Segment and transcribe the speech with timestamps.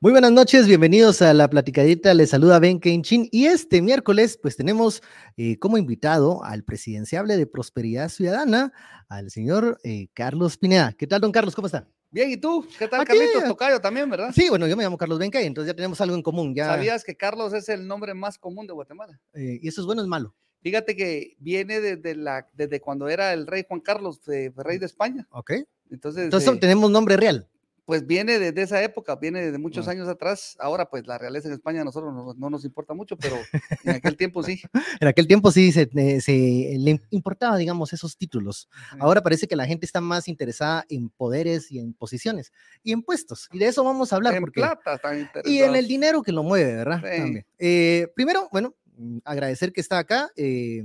[0.00, 2.14] Muy buenas noches, bienvenidos a la platicadita.
[2.14, 5.02] Les saluda Ben Kenchin y este miércoles pues tenemos
[5.36, 8.72] eh, como invitado al presidenciable de Prosperidad Ciudadana,
[9.08, 10.94] al señor eh, Carlos Pineda.
[10.94, 11.54] ¿Qué tal, don Carlos?
[11.54, 11.86] ¿Cómo está?
[12.10, 12.66] Bien, ¿y tú?
[12.78, 14.30] ¿Qué tal, Aquí, Carlitos Tocayo también, verdad?
[14.34, 16.54] Sí, bueno, yo me llamo Carlos Benca y entonces ya tenemos algo en común.
[16.54, 19.20] Ya, ¿Sabías que Carlos es el nombre más común de Guatemala?
[19.34, 20.34] eh, y eso es bueno o es malo.
[20.60, 24.86] Fíjate que viene desde, la, desde cuando era el rey Juan Carlos, de, rey de
[24.86, 25.28] España.
[25.30, 25.52] Ok.
[25.90, 27.46] Entonces, Entonces eh, tenemos nombre real.
[27.88, 30.58] Pues viene desde esa época, viene desde muchos años atrás.
[30.60, 33.36] Ahora, pues la realeza en España a nosotros no, no nos importa mucho, pero
[33.82, 34.60] en aquel tiempo sí.
[35.00, 38.68] En aquel tiempo sí se, eh, se le importaba, digamos, esos títulos.
[39.00, 43.00] Ahora parece que la gente está más interesada en poderes y en posiciones y en
[43.00, 43.48] puestos.
[43.52, 44.34] Y de eso vamos a hablar.
[44.34, 47.02] en porque, plata están y en el dinero que lo mueve, ¿verdad?
[47.02, 47.42] Sí.
[47.58, 50.84] Eh, primero, bueno, mm, agradecer que está acá eh,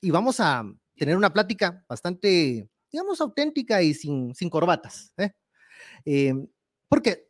[0.00, 0.62] y vamos a
[0.96, 5.12] tener una plática bastante, digamos, auténtica y sin, sin corbatas.
[5.16, 5.32] ¿eh?
[6.04, 6.34] Eh,
[6.88, 7.28] porque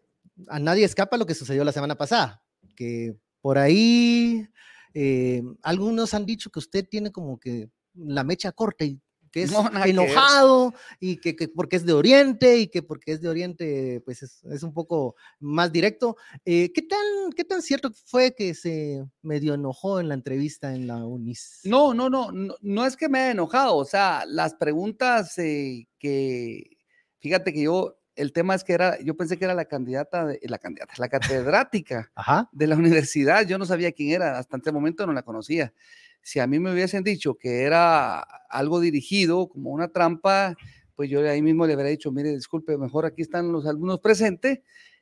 [0.48, 2.44] a nadie escapa lo que sucedió la semana pasada,
[2.76, 4.48] que por ahí
[4.94, 9.00] eh, algunos han dicho que usted tiene como que la mecha corta y
[9.34, 13.10] que es No, que enojado y que, que porque es de Oriente y que porque
[13.10, 16.16] es de Oriente pues es, es un poco más directo.
[16.44, 20.86] Eh, ¿qué, tan, ¿Qué tan cierto fue que se medio enojó en la entrevista en
[20.86, 21.62] la UNIS?
[21.64, 25.88] No, no, no, no, no es que me haya enojado, o sea, las preguntas eh,
[25.98, 26.76] que,
[27.18, 30.40] fíjate que yo, el tema es que era, yo pensé que era la candidata, de,
[30.44, 32.48] la candidata, la catedrática Ajá.
[32.52, 35.72] de la universidad, yo no sabía quién era, hasta ese momento no la conocía.
[36.22, 40.56] Si a mí me hubiesen dicho que era algo dirigido, como una trampa,
[40.96, 44.60] pues yo ahí mismo le habría dicho, mire, disculpe, mejor aquí están los alumnos presentes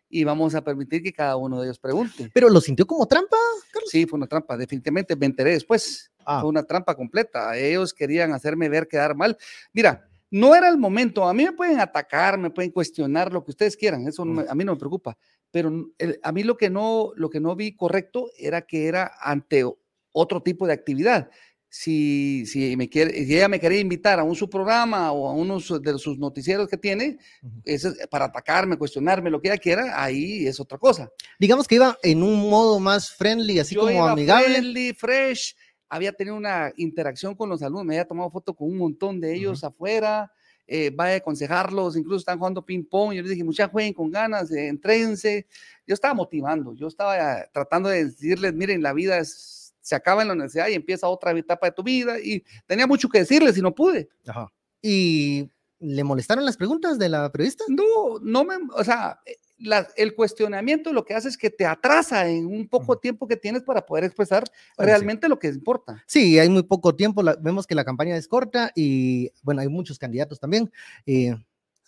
[0.08, 2.30] y vamos a permitir que cada uno de ellos pregunte.
[2.34, 3.36] ¿Pero lo sintió como trampa,
[3.72, 3.90] Carlos?
[3.90, 6.10] Sí, fue una trampa, definitivamente me enteré después.
[6.24, 6.40] Ah.
[6.40, 7.56] Fue una trampa completa.
[7.56, 9.36] Ellos querían hacerme ver quedar mal.
[9.72, 11.28] Mira, no era el momento.
[11.28, 14.08] A mí me pueden atacar, me pueden cuestionar lo que ustedes quieran.
[14.08, 15.16] Eso no me- a mí no me preocupa.
[15.50, 19.12] Pero el- a mí lo que no lo que no vi correcto era que era
[19.20, 19.64] ante
[20.12, 21.28] otro tipo de actividad.
[21.74, 25.32] Si, si, me quiere, si ella me quería invitar a un su programa o a
[25.32, 27.62] uno de sus noticieros que tiene, Ujú.
[27.64, 31.10] ese es para atacarme, cuestionarme, lo que ella quiera, ahí es otra cosa.
[31.38, 34.48] Digamos que iba en un modo más friendly, así Yo como iba amigable.
[34.50, 35.56] friendly, fresh,
[35.94, 39.34] había tenido una interacción con los alumnos, me había tomado foto con un montón de
[39.34, 40.32] ellos afuera,
[40.66, 44.10] eh, vaya a aconsejarlos, incluso están jugando ping pong, yo les dije, muchachos, jueguen con
[44.10, 45.46] ganas, eh, entrénse.
[45.86, 50.28] Yo estaba motivando, yo estaba tratando de decirles, miren, la vida es- se acaba en
[50.28, 53.60] la universidad y empieza otra etapa de tu vida, y tenía mucho que decirles y
[53.60, 54.08] no pude.
[54.26, 54.50] Ajá.
[54.80, 57.64] ¿Y le molestaron las preguntas de la periodista?
[57.68, 61.64] No, no me, o sea, eh, la- el cuestionamiento lo que hace es que te
[61.64, 64.44] atrasa en un poco tiempo que tienes para poder expresar
[64.76, 64.96] Bueno, sí.
[64.96, 66.02] realmente lo que importa.
[66.06, 69.68] Sí, hay muy poco tiempo, la- vemos que la campaña es corta y bueno, hay
[69.68, 70.70] muchos candidatos también.
[71.06, 71.34] eh,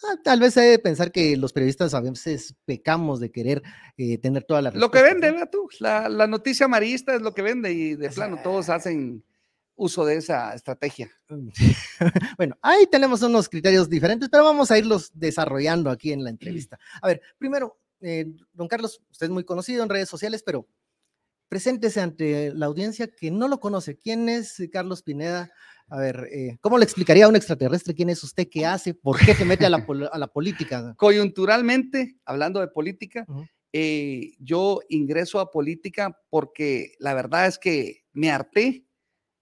[0.03, 3.63] ah, tal vez se debe pensar que los periodistas a veces pecamos de querer
[3.97, 7.33] eh, tener toda la Lo que vende, vea tú, la, la noticia amarillista es lo
[7.35, 9.23] que vende y de plano todos hacen
[9.77, 11.11] uso de esa estrategia.
[12.37, 16.79] Bueno, ahí tenemos unos criterios diferentes, pero vamos a irlos desarrollando aquí en la entrevista.
[17.01, 20.67] A ver, primero, eh, don Carlos, usted es muy conocido en redes sociales, pero
[21.49, 23.97] preséntese ante la audiencia que no lo conoce.
[23.97, 25.53] ¿Quién es Carlos Pineda?
[25.89, 29.19] A ver, eh, ¿cómo le explicaría a un extraterrestre quién es usted, qué hace, por
[29.25, 30.95] qué se mete a la, a la política?
[30.99, 33.47] Coyunturalmente, hablando de política, Ujú.
[33.73, 38.85] eh, yo ingreso a política porque la verdad es que me harté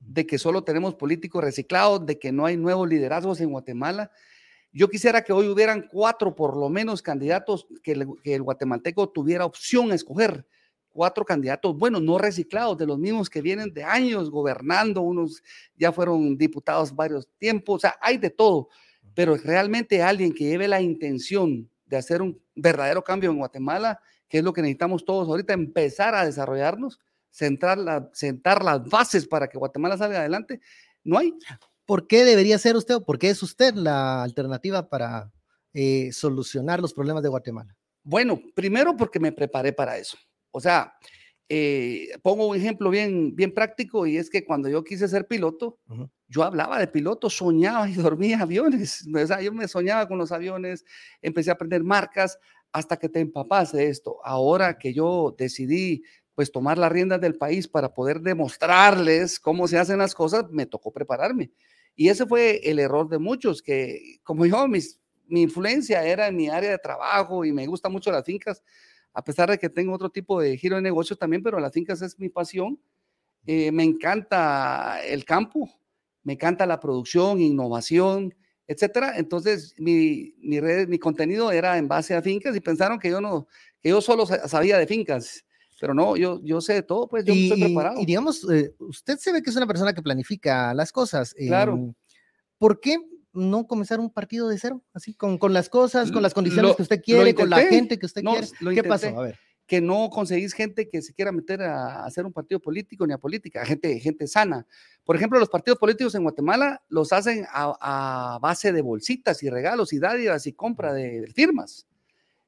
[0.07, 4.11] de que solo tenemos políticos reciclados, de que no hay nuevos liderazgos en Guatemala.
[4.73, 7.93] Yo quisiera que hoy hubieran cuatro, por lo menos, candidatos que,
[8.25, 10.47] el- guatemalteco tuviera opción a escoger.
[10.89, 15.43] Cuatro candidatos buenos, no reciclados, de los mismos que vienen de años gobernando, unos
[15.77, 18.69] ya fueron diputados varios tiempos, o sea, hay de todo,
[19.15, 24.39] pero realmente alguien que lleve la intención de hacer un verdadero cambio en Guatemala, que
[24.39, 26.99] es lo que necesitamos todos ahorita, empezar a desarrollarnos,
[27.41, 30.61] la- sentar las bases para que Guatemala salga adelante,
[31.05, 31.33] no hay.
[31.87, 35.33] ¿Por qué debería ser usted o por qué es usted la alternativa para
[35.75, 37.77] eh, solucionar los problemas de Guatemala?
[38.05, 40.17] Bueno, primero porque me preparé para eso.
[40.51, 40.95] O sea,
[41.49, 45.79] eh, pongo un ejemplo bien, bien práctico y es que cuando yo quise ser piloto,
[46.29, 49.07] yo hablaba de piloto, soñaba y dormía aviones.
[49.15, 50.85] O sea, yo me soñaba con los aviones,
[51.21, 52.39] empecé a aprender marcas
[52.73, 54.19] hasta que te empapas de esto.
[54.25, 59.79] Ahora que yo decidí pues tomar las riendas del país para poder demostrarles cómo se
[59.79, 61.51] hacen las cosas, me tocó prepararme.
[61.95, 66.37] Y ese fue el error de muchos, que como yo, mis, mi influencia era en
[66.37, 68.63] mi área de trabajo y me gustan mucho las fincas,
[69.13, 72.01] a pesar de que tengo otro tipo de giro de negocios también, pero las fincas
[72.01, 72.81] es mi pasión.
[73.47, 75.69] Eh, me encanta el campo,
[76.23, 78.35] me encanta la producción, innovación,
[78.67, 79.19] etcétera.
[79.19, 83.21] Entonces, mi, mi, red, mi contenido era en base a fincas y pensaron que yo
[83.21, 83.47] no,
[83.81, 85.45] que yo solo sabía de fincas.
[85.83, 88.01] Pero no, yo, yo sé de todo, pues yo y, estoy preparado.
[88.01, 91.35] Y digamos, eh, usted se ve que es una persona que planifica las cosas.
[91.35, 91.75] Claro.
[91.75, 91.93] Eh,
[92.57, 92.99] ¿Por qué
[93.33, 94.81] no comenzar un partido de cero?
[94.95, 97.99] Así, con, con las cosas, con las condiciones Lo- que usted quiere, con la gente
[97.99, 98.47] que usted No, quiere.
[98.61, 99.09] lo ¿Qué pasó?
[99.19, 99.39] A ver.
[99.67, 103.19] que no conseguís gente que se quiera meter a hacer un partido político ni a
[103.19, 104.65] política, gente, gente sana.
[105.03, 109.51] Por ejemplo, los partidos políticos en Guatemala los hacen a, a base de bolsitas y
[109.51, 111.89] regalos y dádivas y compra de firmas.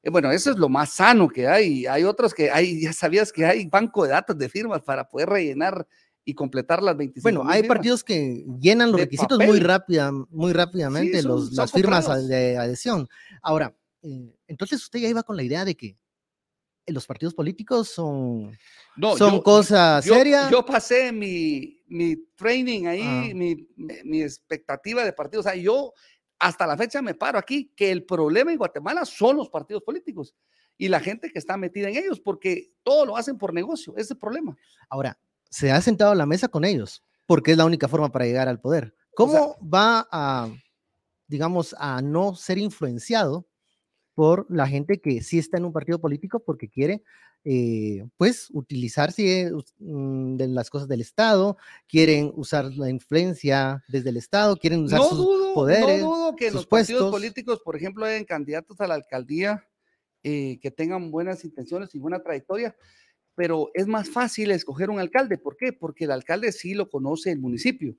[0.05, 1.85] Eh, Bueno, eso es lo más sano que hay.
[1.87, 5.29] Hay otros que hay, ya sabías que hay banco de datos de firmas para poder
[5.29, 5.85] rellenar
[6.23, 7.23] y completar las 25.
[7.23, 7.77] Bueno, hay firmas.
[7.77, 9.47] partidos que llenan los De requisitos papel.
[9.47, 12.27] muy, rápida, muy rápidamente, son- los, son las firmas comprados.
[12.27, 13.07] de adhesión.
[13.41, 15.97] Ahora, eh, entonces usted ya iba con la idea de que
[16.87, 18.55] los partidos políticos son,
[18.95, 20.51] No, son yo- cosas yo, serias.
[20.51, 23.21] Yo pasé mi, mi training ahí, Ah.
[23.33, 25.39] mi, mi- mi expectativa de partido.
[25.41, 25.93] O sea, yo
[26.45, 30.35] hasta la fecha me paro aquí que el problema en Guatemala son los partidos políticos
[30.77, 33.93] y la gente que está metida en ellos, porque todo lo hacen por negocio.
[33.93, 34.55] Ese es el problema.
[34.89, 35.17] Ahora,
[35.49, 38.47] se ha sentado a la mesa con ellos, porque es la única forma para llegar
[38.47, 38.93] al poder.
[39.15, 40.49] ¿Cómo sea- va a,
[41.27, 43.47] digamos, a no ser influenciado
[44.13, 47.03] por la gente que sí está en un partido político porque quiere,
[47.47, 51.57] eh, pues, utilizarse mm, de las cosas del Estado,
[51.87, 56.35] quieren usar la influencia desde el Estado, quieren usar No sus dudo, poderes, no dudo
[56.35, 57.11] que los partidos puestos.
[57.11, 59.63] políticos, por ejemplo, hayan candidatos a la alcaldía
[60.23, 62.75] eh, que tengan buenas intenciones y buena trayectoria,
[63.35, 65.37] pero es más fácil escoger un alcalde.
[65.37, 65.71] ¿Por qué?
[65.71, 67.95] Porque el alcalde sí lo conoce el municipio.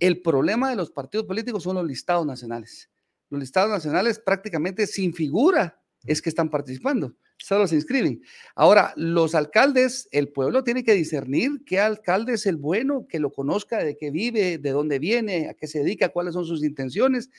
[0.00, 2.90] El problema de los partidos políticos son los listados nacionales.
[3.28, 8.22] Los listados nacionales prácticamente sin figura es que están participando, solo se inscriben.
[8.54, 13.32] Ahora, los alcaldes, el pueblo tiene que discernir qué alcalde es el bueno, que lo
[13.32, 17.30] conozca, de qué vive, de dónde viene, a qué se dedica, cuáles son sus intenciones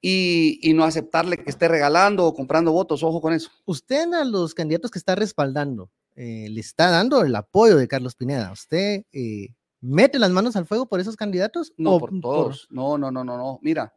[0.00, 3.02] y, y no aceptarle que esté regalando o comprando votos.
[3.02, 3.50] Ojo con eso.
[3.64, 8.14] Usted a los candidatos que está respaldando, eh, le está dando el apoyo de Carlos
[8.14, 8.52] Pineda.
[8.52, 9.48] ¿Usted eh,
[9.80, 11.72] mete las manos al fuego por esos candidatos?
[11.76, 12.68] No, o por todos.
[12.70, 13.58] No, no, no, no, no.
[13.62, 13.94] Mira,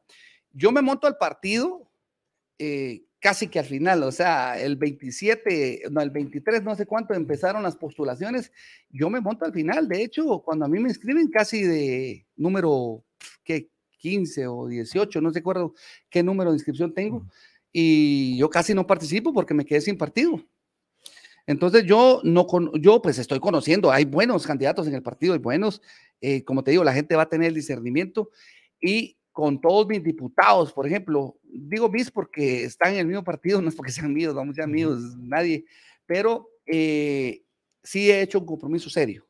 [0.51, 1.89] yo me monto al partido
[2.57, 7.13] eh, casi que al final, o sea, el 27, no, el 23, no sé cuánto
[7.13, 8.51] empezaron las postulaciones.
[8.89, 9.87] Yo me monto al final.
[9.87, 13.01] De hecho, cuando a mí me inscriben casi de número,
[13.45, 13.69] ¿qué?
[13.99, 15.73] 15 o 18, no recuerdo
[16.09, 17.25] qué número de inscripción tengo.
[17.71, 20.43] Y yo casi no participo porque me quedé sin partido.
[21.47, 25.39] Entonces yo no con, yo pues estoy conociendo, hay buenos candidatos en el partido, hay
[25.39, 25.81] buenos,
[26.19, 28.29] eh, como te digo, la gente va a tener el discernimiento
[28.81, 33.61] y con todos mis diputados, por ejemplo, digo mis porque están en el mismo partido,
[33.61, 35.65] no es porque sean míos, vamos ya míos, nadie,
[36.05, 37.43] pero eh,
[37.83, 39.27] sí he hecho un compromiso serio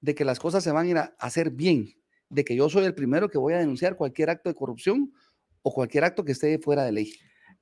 [0.00, 1.88] de que las cosas se van a ir a hacer bien,
[2.28, 5.12] de que yo soy el primero que voy a denunciar cualquier acto de corrupción
[5.62, 7.12] o cualquier acto que esté fuera de ley.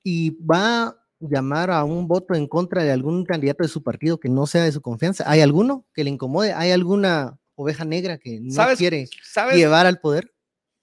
[0.03, 4.21] y va a llamar a un voto en contra de algún candidato de su partido
[4.21, 5.25] que no sea de su confianza.
[5.27, 6.53] ¿Hay alguno que le incomode?
[6.53, 8.79] ¿Hay alguna oveja negra que no ¿Sabes?
[8.79, 9.57] quiere ¿Sabes?
[9.57, 10.34] llevar al poder?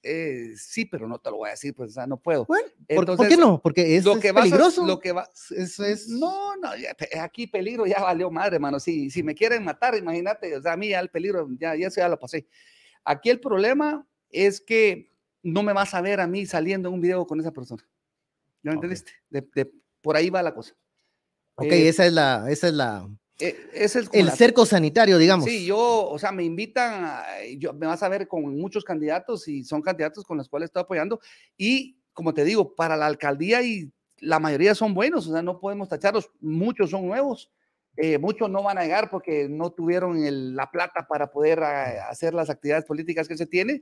[0.04, 2.46] Eh, sí, pero no te lo voy a decir, pues o sea, no puedo.
[2.46, 3.62] Bueno, ¿por, por Entonces, qué no?
[3.62, 4.86] Porque es, lo es que vas a- peligroso.
[4.86, 6.08] lo que va, Eso es.
[6.08, 8.80] No, no, ya, aquí peligro ya valió madre, hermano.
[8.80, 11.88] Si, si me quieren matar, imagínate, o sea, a mí ya el peligro, ya, ya,
[11.88, 12.48] eso ya lo pasé.
[13.06, 15.12] Aquí el problema es que
[15.44, 17.84] no me vas a ver a mí saliendo en un video con esa persona.
[18.64, 18.84] ¿Ya me Ok.
[18.84, 19.12] entendiste?
[19.30, 20.74] De- de- por ahí va la cosa.
[21.56, 23.08] Ok, Eh, esa es la, esa es la,
[23.74, 25.46] es como el la- cerco sanitario, digamos.
[25.46, 25.78] Sí, yo,
[26.10, 27.24] o sea, me invitan, a-
[27.58, 30.82] yo, me vas a ver con muchos candidatos y son candidatos con los cuales estoy
[30.84, 31.20] apoyando.
[31.58, 35.60] Y como te digo, para la alcaldía y la mayoría son buenos, o sea, no
[35.60, 37.52] podemos tacharlos, muchos son nuevos,
[37.98, 42.08] eh, muchos no van a llegar porque no tuvieron el- la plata para poder ah,
[42.10, 43.82] hacer las actividades políticas que se tiene.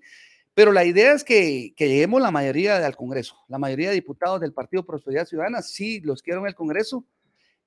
[0.56, 3.36] Pero la idea es que, que lleguemos la mayoría al Congreso.
[3.48, 7.06] La mayoría de diputados del Partido Prosperidad Ciudadana, sí los quiero en el Congreso.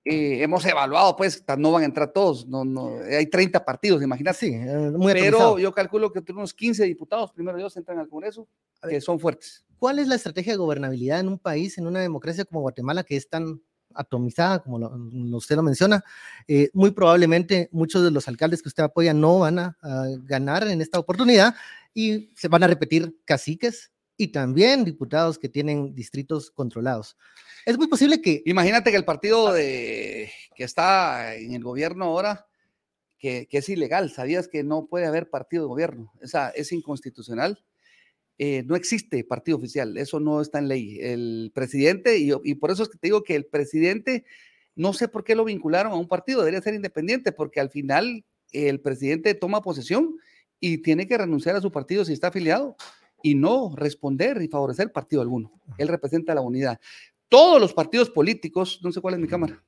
[0.05, 4.37] Eh, hemos evaluado, pues, no van a entrar todos, no, no, hay 30 partidos, imagínate.
[4.39, 5.59] Sí, eh, muy Pero atomizado.
[5.61, 8.49] yo calculo que unos 15 diputados, primero Dios, entran al Congreso,
[8.89, 9.65] que son fuertes.
[9.79, 13.17] ¿Cuál es la estrategia de gobernabilidad en un país, en una democracia como Guatemala, que
[13.17, 13.61] es tan
[13.95, 16.03] atomizada, como lo- usted lo menciona?
[16.49, 20.67] Eh, muy probablemente muchos de los alcaldes que usted apoya no van a, a ganar
[20.67, 21.55] en esta oportunidad
[21.95, 27.17] y se van a repetir caciques y también diputados que tienen distritos controlados.
[27.65, 32.47] Es muy posible que Imagínate que el partido de, que está en el gobierno ahora,
[33.19, 36.13] que, que es ilegal, ¿sabías que no puede haber partido de gobierno?
[36.23, 37.65] O sea, es inconstitucional.
[38.39, 40.99] Eh, no existe partido oficial, eso no está en ley.
[41.01, 44.25] El presidente, y, y por eso es que te digo que el presidente
[44.75, 48.25] No sé por qué lo vincularon a un partido, debería ser independiente, porque al final
[48.53, 50.17] el presidente toma posesión
[50.61, 52.77] y tiene que renunciar a su partido si está afiliado
[53.23, 55.53] y no responder y favorecer partido alguno.
[55.79, 56.79] Él representa la unidad.
[57.29, 59.63] Todos los partidos políticos, no sé cuál es mi cámara,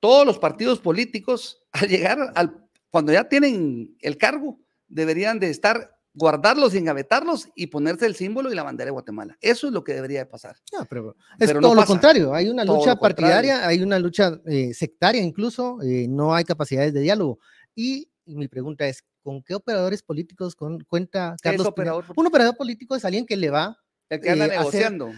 [0.00, 5.96] todos los partidos políticos al llegar al, cuando ya tienen el cargo, deberían de estar
[6.12, 9.38] guardarlos y engavetarlos y ponerse el símbolo y la bandera de Guatemala.
[9.40, 10.56] Eso es lo que debería de pasar.
[10.88, 15.80] pero es todo lo contrario, hay una lucha partidaria, hay una lucha eh, sectaria incluso,
[15.82, 17.38] eh, no hay capacidades de diálogo.
[17.74, 21.66] Y, mi pregunta es, ¿con qué operadores políticos con, cuenta Carlos?
[21.66, 22.04] Operador?
[22.14, 23.76] Un operador político es alguien que le va...
[24.08, 25.12] El que anda eh, negociando.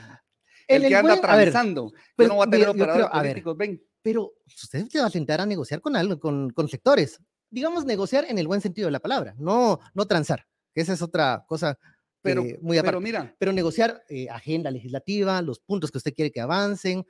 [0.69, 1.93] El, que anda transando.
[2.15, 3.83] Pero no va a tener operadores políticos, ven.
[4.03, 7.19] Pero usted se va a sentar a negociar con algo, con, con sectores.
[7.49, 11.03] Digamos, negociar en el buen sentido de la palabra, no, no transar que esa es
[11.03, 11.79] otra cosa
[12.21, 12.93] pero, muy aparte.
[12.93, 13.35] Pero mira.
[13.39, 17.05] Pero negociar eh, agenda legislativa, los puntos que usted quiere que avancen,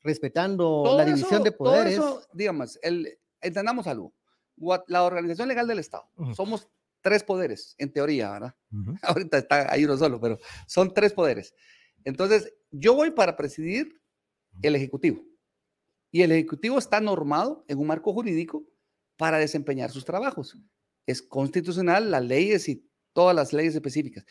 [0.00, 1.96] respetando la división de poderes.
[1.96, 4.12] Todo eso, digamos, el, entendamos algo.
[4.86, 6.68] La organización legal del Estado, somos
[7.00, 8.54] tres poderes, en teoría, ¿verdad?
[9.02, 11.54] Ahorita está ahí uno solo, pero son tres poderes.
[12.04, 14.00] Entonces, yo voy para presidir
[14.62, 15.24] el Ejecutivo.
[16.10, 18.66] Y el Ejecutivo está normado en un marco jurídico
[19.16, 20.56] para desempeñar sus trabajos.
[21.06, 24.24] Es constitucional, las leyes y todas las leyes específicas.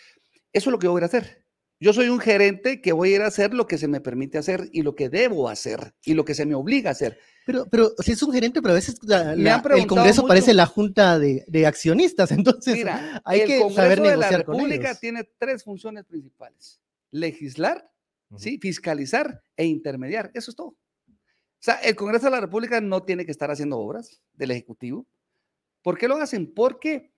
[0.54, 1.47] Eso es lo que voy a ir a hacer.
[1.80, 4.40] Yo soy un gerente que voy a ir a hacer lo que se me permite
[4.40, 7.20] hacer y lo que debo hacer y lo que se me obliga a hacer.
[7.46, 11.66] Pero, pero si es un gerente, pero a veces el Congreso parece la junta de,
[11.68, 12.84] accionistas, entonces
[13.24, 16.82] hay que Congreso saber negociar de la República tiene tres funciones principales:
[17.12, 17.90] legislar,
[18.38, 18.58] ¿sí?
[18.60, 20.32] fiscalizar e intermediar.
[20.34, 20.70] Eso es todo.
[20.70, 25.08] O sea, el Congreso de la República no tiene que estar haciendo obras del Ejecutivo.
[25.84, 26.54] ¿Por qué lo hacen?
[26.54, 27.12] Porque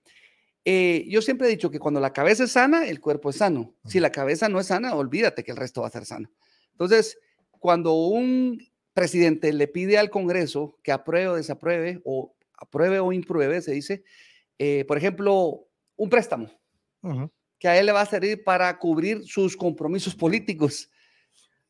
[0.64, 3.74] eh, yo siempre he dicho que cuando la cabeza es sana, el cuerpo es sano.
[3.86, 6.30] Si la cabeza no es sana, olvídate que el resto va a ser sano.
[6.72, 7.18] Entonces,
[7.50, 8.58] cuando un
[8.92, 14.04] presidente le pide al Congreso que apruebe o desapruebe, o apruebe o impruebe, se dice,
[14.58, 16.50] eh, por ejemplo, un préstamo,
[17.58, 20.90] que a él le va a servir para cubrir sus compromisos políticos.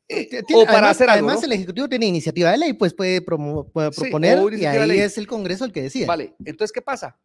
[0.09, 3.21] Eh, o para además, hacer algo, además el Ejecutivo tiene iniciativa de ley, pues puede,
[3.21, 6.05] proponer y ahí es el Congreso el que decide.
[6.05, 7.17] Vale, entonces, ¿qué pasa?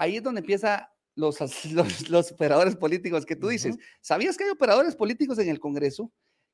[0.00, 0.82] Ahí es donde empiezan
[1.14, 1.38] los,
[2.08, 3.76] los, operadores políticos que tú dices.
[4.00, 6.10] ¿Sabías que hay operadores políticos en el Congreso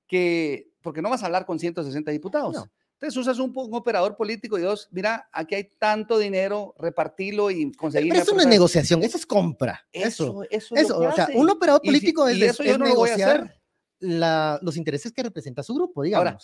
[0.08, 2.56] que, porque no vas a hablar con 160 diputados?
[2.94, 8.10] Entonces usas un, operador político y dos, mira, aquí hay tanto dinero, repartirlo y conseguir.
[8.10, 9.86] Pero eso no es negociación, eso es compra.
[9.92, 10.98] Eso, eso, eso.
[10.98, 13.54] o sea, un operador político es, eso yo no negociar
[14.00, 16.26] la, los intereses que representa su grupo, digamos.
[16.26, 16.38] Ahora,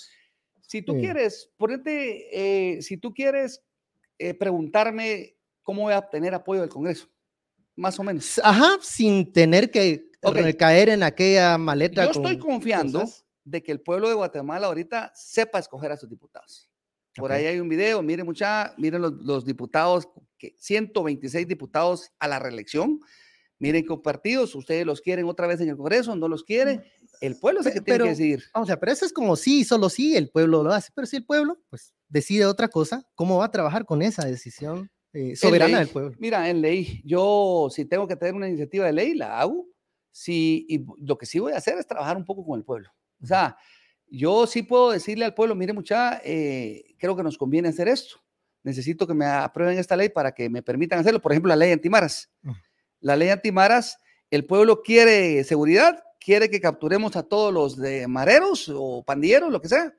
[0.61, 3.63] si tú quieres, ponerte, eh, si tú quieres
[4.19, 7.09] eh, preguntarme ¿cómo voy a obtener apoyo del Congreso?
[7.77, 8.41] Más o menos.
[8.43, 10.11] Ajá, sin tener que
[10.59, 12.05] caer en aquella maleta.
[12.05, 13.05] Yo estoy confiando
[13.45, 16.69] de que el pueblo de Guatemala ahorita sepa escoger a sus diputados.
[17.17, 22.39] Por ahí hay un video, miren mucha, miren los, diputados, que 126 diputados a la
[22.39, 23.01] reelección.
[23.59, 26.83] Miren qué partidos, ustedes los quieren otra vez en el Congreso, no los quieren.
[27.21, 28.43] El pueblo es el que tiene que decidir.
[28.55, 30.91] O sea, pero eso es como sí, solo sí, el pueblo lo hace.
[30.95, 34.91] Pero si el pueblo, pues, decide otra cosa, ¿cómo va a trabajar con esa decisión?
[35.13, 36.15] Eh, soberana del pueblo.
[36.19, 39.67] Mira, en ley, yo si tengo que tener una iniciativa de ley, la hago.
[40.11, 42.91] Sí, y lo que sí voy a hacer es trabajar un poco con el pueblo.
[43.23, 43.57] O sea,
[44.09, 48.17] yo sí puedo decirle al pueblo, mire mucha, eh, creo que nos conviene hacer esto.
[48.63, 51.21] Necesito que me aprueben esta ley para que me permitan hacerlo.
[51.21, 52.31] Por ejemplo, la ley antimaras.
[53.01, 53.99] La ley antimaras,
[54.31, 59.61] el pueblo quiere seguridad, quiere que capturemos a todos los de mareros o pandilleros, lo
[59.61, 59.93] que sea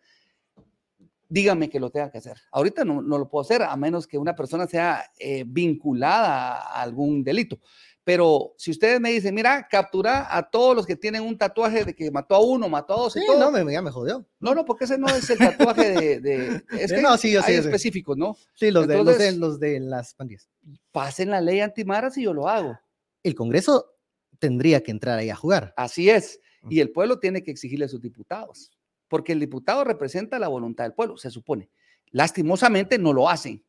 [1.34, 2.38] dígame que lo tenga que hacer.
[2.52, 6.82] Ahorita no, no lo puedo hacer a menos que una persona sea eh, vinculada a
[6.84, 7.60] algún delito.
[8.04, 11.96] Pero si ustedes me dicen, mira, captura a todos los que tienen un tatuaje de
[11.96, 13.40] que mató a uno, mató a dos y todo.
[13.40, 14.28] No, me, ya me jodió.
[14.40, 16.62] No, no, porque ese no es el tatuaje de.
[16.80, 18.38] es que no, sí, hay específicos, ¿no?
[18.54, 20.48] Sí, los, de, los, de, los de las pandillas.
[20.92, 22.78] Pasen la ley antimaras y yo lo hago.
[23.24, 23.96] El Congreso
[24.38, 25.74] tendría que entrar ahí a jugar.
[25.78, 26.40] Así es.
[26.70, 28.72] Y el pueblo tiene que exigirle a sus diputados
[29.14, 31.70] porque el diputado representa la voluntad del pueblo, se supone.
[32.10, 33.64] Lastimosamente no lo hacen,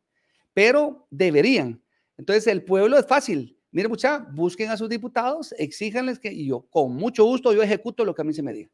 [0.54, 1.82] pero deberían.
[2.16, 3.54] Entonces el pueblo es fácil.
[3.70, 8.06] Mire, mucha, busquen a sus diputados, exíjanles que y yo con mucho gusto yo ejecuto
[8.06, 8.70] lo que a mí se me diga.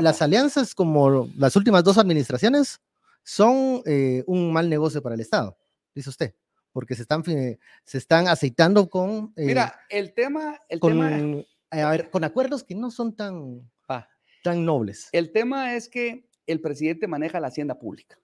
[0.00, 2.80] las alianzas como las últimas dos administraciones
[3.24, 5.58] son eh, un mal negocio para el Estado,
[5.96, 6.32] dice usted,
[6.70, 7.58] porque se están, se
[7.98, 9.32] están aceitando con...
[9.34, 10.60] Eh, Mira, el tema...
[10.68, 11.10] El con, tema...
[11.72, 13.68] Eh, a ver, con acuerdos que no son tan
[14.46, 15.08] tan nobles.
[15.10, 18.16] El tema es que el presidente maneja la hacienda pública.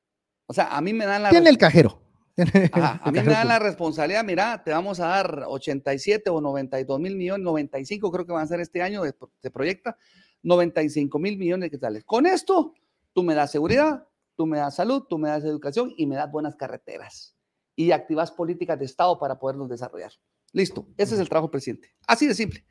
[0.47, 1.31] O sea, a mí me dan la...
[1.31, 2.01] Tiene el cajero.
[2.37, 7.17] a mí me dan la responsabilidad, mira, te vamos a dar 87 o 92 mil
[7.17, 9.03] millones, 95 creo que van a ser este año,
[9.41, 9.99] se proyecta,
[10.45, 12.05] 95 mil millones de quetzales.
[12.05, 12.73] Con esto,
[13.13, 16.31] tú me das seguridad, tú me das salud, tú me das educación y me das
[16.31, 17.37] buenas carreteras.
[17.75, 20.13] Y activas políticas de Estado para poderlos desarrollar.
[20.53, 21.95] Listo, ese es el trabajo del presidente.
[22.07, 22.65] Así de simple.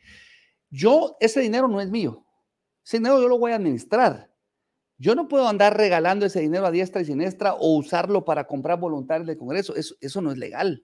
[0.70, 2.25] Yo, ese dinero no es mío.
[2.83, 4.31] Ese dinero yo lo voy a administrar.
[4.97, 8.79] Yo no puedo andar regalando ese dinero a diestra y siniestra o usarlo para comprar
[8.79, 9.75] voluntarios del Congreso.
[9.75, 10.83] Eso, eso no es legal.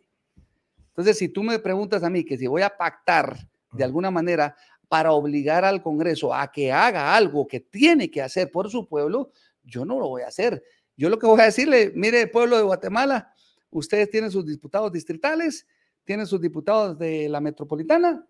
[0.88, 3.38] Entonces, si tú me preguntas a mí que si voy a pactar
[3.72, 4.56] de alguna manera
[4.88, 9.32] para obligar al Congreso a que haga algo que tiene que hacer por su pueblo,
[9.64, 10.64] yo no lo voy a hacer.
[10.96, 13.32] Yo lo que voy a decirle, mire, pueblo de Guatemala,
[13.70, 15.68] ustedes tienen sus diputados distritales,
[16.04, 18.26] tienen sus diputados de la metropolitana,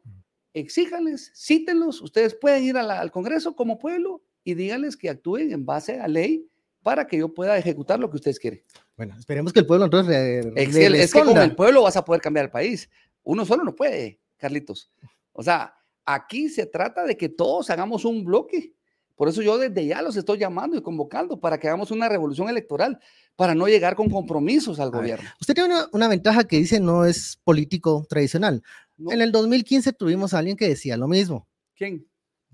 [0.59, 5.99] exíjanles, cítenlos, ustedes pueden ir al Congreso como pueblo y díganles que actúen en base
[5.99, 6.47] a ley
[6.81, 8.63] para que yo pueda ejecutar lo que ustedes quieren.
[8.95, 10.45] Bueno, esperemos que el pueblo entonces...
[10.55, 12.89] es que con el pueblo vas a poder cambiar el país.
[13.23, 14.89] Uno solo no puede, Carlitos.
[15.33, 18.73] O sea, aquí se trata de que todos hagamos un bloque.
[19.17, 22.47] Por eso yo desde ya los estoy llamando y convocando para que hagamos una revolución
[22.49, 22.99] electoral,
[23.35, 25.27] para no llegar con compromisos al gobierno.
[25.41, 28.63] usted tiene una, ventaja que dice no es político tradicional.
[28.97, 31.47] En el 2015 tuvimos a alguien que decía lo mismo.
[31.75, 32.07] ¿Quién?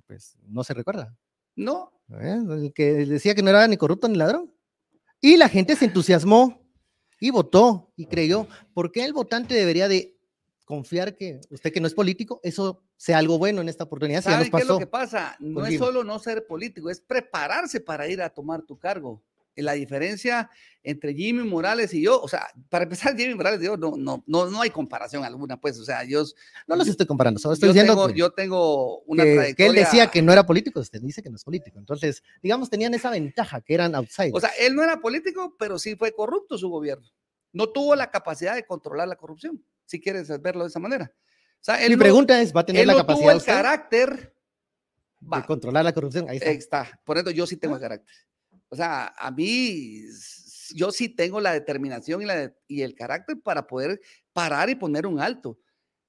[0.08, 1.16] Pues no se recuerda.
[1.56, 1.92] No.
[2.10, 2.72] ¿Eh?
[2.76, 4.54] que decía que no era ni corrupto ni ladrón.
[5.22, 6.62] Y la gente se entusiasmó
[7.20, 8.48] y votó y creyó.
[8.74, 10.18] ¿Por qué el votante debería de
[10.66, 14.22] confiar que usted que no es político, eso sea algo bueno en esta oportunidad?
[14.22, 15.36] ¿Sabe qué es lo que pasa?
[15.40, 19.24] No es solo no ser político, es prepararse para ir a tomar tu cargo
[19.56, 20.50] la diferencia
[20.84, 24.24] entre Jimmy Morales y yo, o sea, para empezar, Jimmy Morales y yo, no, no,
[24.28, 26.24] no, no hay comparación alguna, pues, o sea, yo...
[26.68, 29.56] No los estoy comparando, solo estoy diciendo tengo, yo tengo una que, trayectoria...
[29.56, 32.70] Que él decía que no era político, usted dice que no es político, entonces, digamos,
[32.70, 34.36] tenían esa ventaja, que eran outsiders.
[34.36, 37.08] O sea, él no era político, pero sí fue corrupto su gobierno.
[37.54, 41.14] No tuvo la capacidad de controlar la corrupción, si quieres verlo de esa manera.
[41.62, 43.32] O sea, Mi pregunta es, ¿va a tener la capacidad?
[43.32, 44.34] Tuvo el carácter...
[45.22, 46.52] De controlar la corrupción, ahí está.
[46.52, 47.02] está.
[47.06, 48.14] Por eso yo sí tengo el carácter.
[48.74, 50.02] O sea, a mí,
[50.74, 54.02] yo sí tengo la determinación y, la y el carácter para poder
[54.34, 55.60] parar y poner un alto.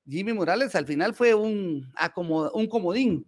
[0.09, 1.93] Jimmy Morales al final fue un,
[2.55, 3.27] un comodín.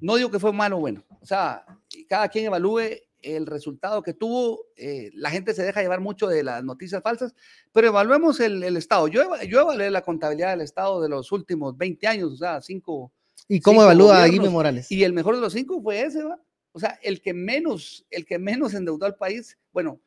[0.00, 1.04] No digo que fue malo o bueno.
[1.20, 1.64] O sea,
[2.08, 2.80] cada quien evalúe
[3.20, 4.66] el resultado que tuvo.
[4.74, 7.36] Eh, la gente se deja llevar mucho de las noticias falsas,
[7.70, 9.06] pero evaluemos el, el Estado.
[9.06, 13.12] Yo, yo evalué la contabilidad del Estado de los últimos 20 años, o sea, cinco.
[13.46, 14.90] ¿Y cómo evalúa a Jimmy Morales?
[14.90, 16.36] Y el mejor de los cinco fue ese, ¿va?
[16.72, 20.00] O sea, el que menos, el que menos endeudó al país, bueno,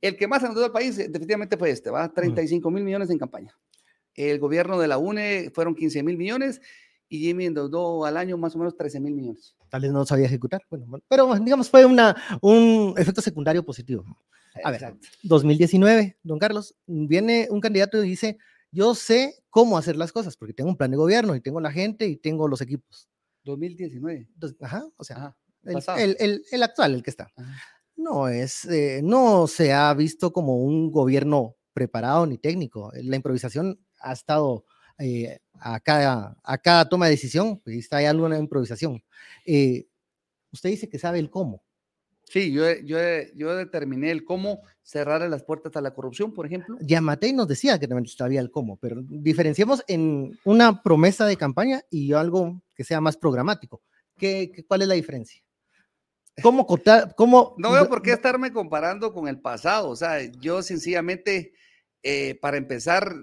[0.00, 3.18] el que más endeudó al país eh, definitivamente fue este, va 35 mil millones en
[3.18, 3.56] campaña.
[4.14, 6.60] El gobierno de la UNE fueron 15 mil millones
[7.08, 9.56] y Jimmy endeudó al año más o menos 13 mil millones.
[9.68, 14.04] Tal vez no sabía ejecutar, bueno, pero digamos fue una, un efecto secundario positivo.
[14.64, 18.36] A ver, 2019, don Carlos, viene un candidato y dice,
[18.72, 21.72] yo sé cómo hacer las cosas porque tengo un plan de gobierno y tengo la
[21.72, 23.08] gente y tengo los equipos.
[23.44, 24.28] 2019.
[24.60, 27.32] Ajá, o sea, el, actual, el que está.
[27.96, 32.90] No es, eh, no se ha visto como un gobierno preparado ni técnico.
[32.94, 34.64] La improvisación ha estado
[34.98, 39.02] eh, a, cada, a cada toma de decisión, pues está ahí alguna improvisación.
[39.46, 39.86] Eh,
[40.52, 41.62] usted dice que sabe el cómo.
[42.24, 42.98] Sí, yo, yo,
[43.34, 46.76] yo determiné el cómo cerrar las puertas a la corrupción, por ejemplo.
[46.80, 51.82] Yamatei nos decía que también sabía el cómo, pero diferenciamos en una promesa de campaña
[51.90, 53.82] y algo que sea más programático.
[54.16, 55.42] ¿Qué, cuál es la diferencia?
[56.42, 56.66] ¿Cómo,
[57.16, 59.88] cómo, no veo por qué estarme comparando con el pasado.
[59.88, 61.52] O sea, yo sencillamente,
[62.02, 63.14] eh, para empezar,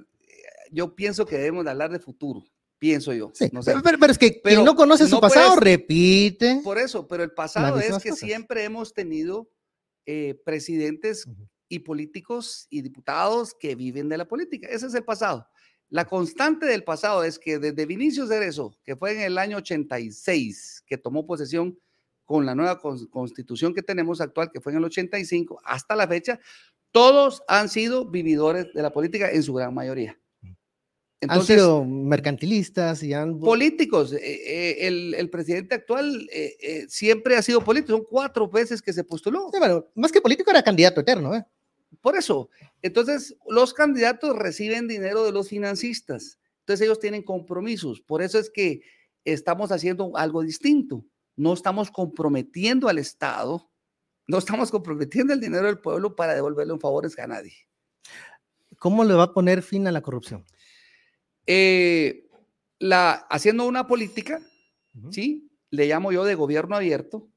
[0.71, 2.43] yo pienso que debemos de hablar de futuro.
[2.80, 3.32] Pienso yo.
[3.34, 3.49] Sí,
[3.84, 6.62] pero, es que quien no conoce su pasado repite.
[6.63, 9.49] Por eso, pero el pasado es que siempre hemos tenido
[10.06, 11.25] eh, presidentes
[11.69, 14.67] y políticos y diputados que viven de la política.
[14.69, 15.47] Ese es el pasado.
[15.89, 20.84] La constante del pasado es que desde Vinicius Cerezo, que fue en el año 86,
[20.86, 21.80] que tomó posesión
[22.27, 26.39] con la nueva constitución que tenemos actual, que fue en el 85, hasta la fecha,
[26.91, 30.19] todos han sido vividores de la política en su gran mayoría.
[31.21, 33.39] Entonces, han sido mercantilistas y han...
[33.39, 34.11] Políticos.
[34.11, 34.87] Eh, eh,
[35.17, 37.93] el, presidente actual eh, siempre ha sido político.
[37.93, 39.49] Son cuatro veces que se postuló.
[39.51, 41.33] Sí, bueno, más que político era candidato eterno.
[41.33, 41.45] ¿eh?
[42.01, 42.49] Por eso.
[42.81, 46.39] Entonces, los candidatos reciben dinero de los financistas.
[46.59, 48.01] Entonces, ellos tienen compromisos.
[48.01, 48.81] Por eso es que
[49.23, 51.05] estamos haciendo algo distinto
[51.38, 53.71] no estamos comprometiendo al Estado,
[54.28, 57.54] no estamos comprometiendo el dinero del pueblo para devolverle en favores a nadie.
[58.78, 60.43] ¿Cómo le va a poner fin a la corrupción?
[61.45, 62.28] Eh,
[62.80, 64.41] la, haciendo una política,
[65.12, 65.50] ¿sí?
[65.69, 67.30] Le llamo yo de gobierno abierto,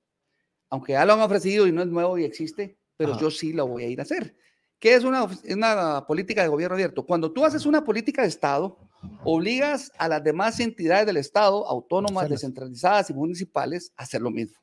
[0.68, 3.66] aunque ya lo han ofrecido y no es nuevo y existe, pero yo sí lo
[3.66, 4.36] voy a ir a hacer.
[4.78, 7.04] ¿Qué es una, una política de gobierno abierto?
[7.04, 8.78] Cuando tú haces una política de Estado,
[9.24, 14.58] obligas a las demás entidades del Estado, autónomas, descentralizadas y municipales, a hacer lo mismo.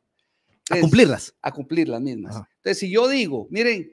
[0.70, 1.34] a cumplirlas.
[1.42, 2.36] A cumplir las mismas.
[2.58, 3.92] Entonces, si yo digo, miren,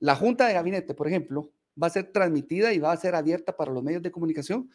[0.00, 3.56] La junta de gabinete, por ejemplo, va a ser transmitida y va a ser abierta
[3.56, 4.68] para los medios de comunicación.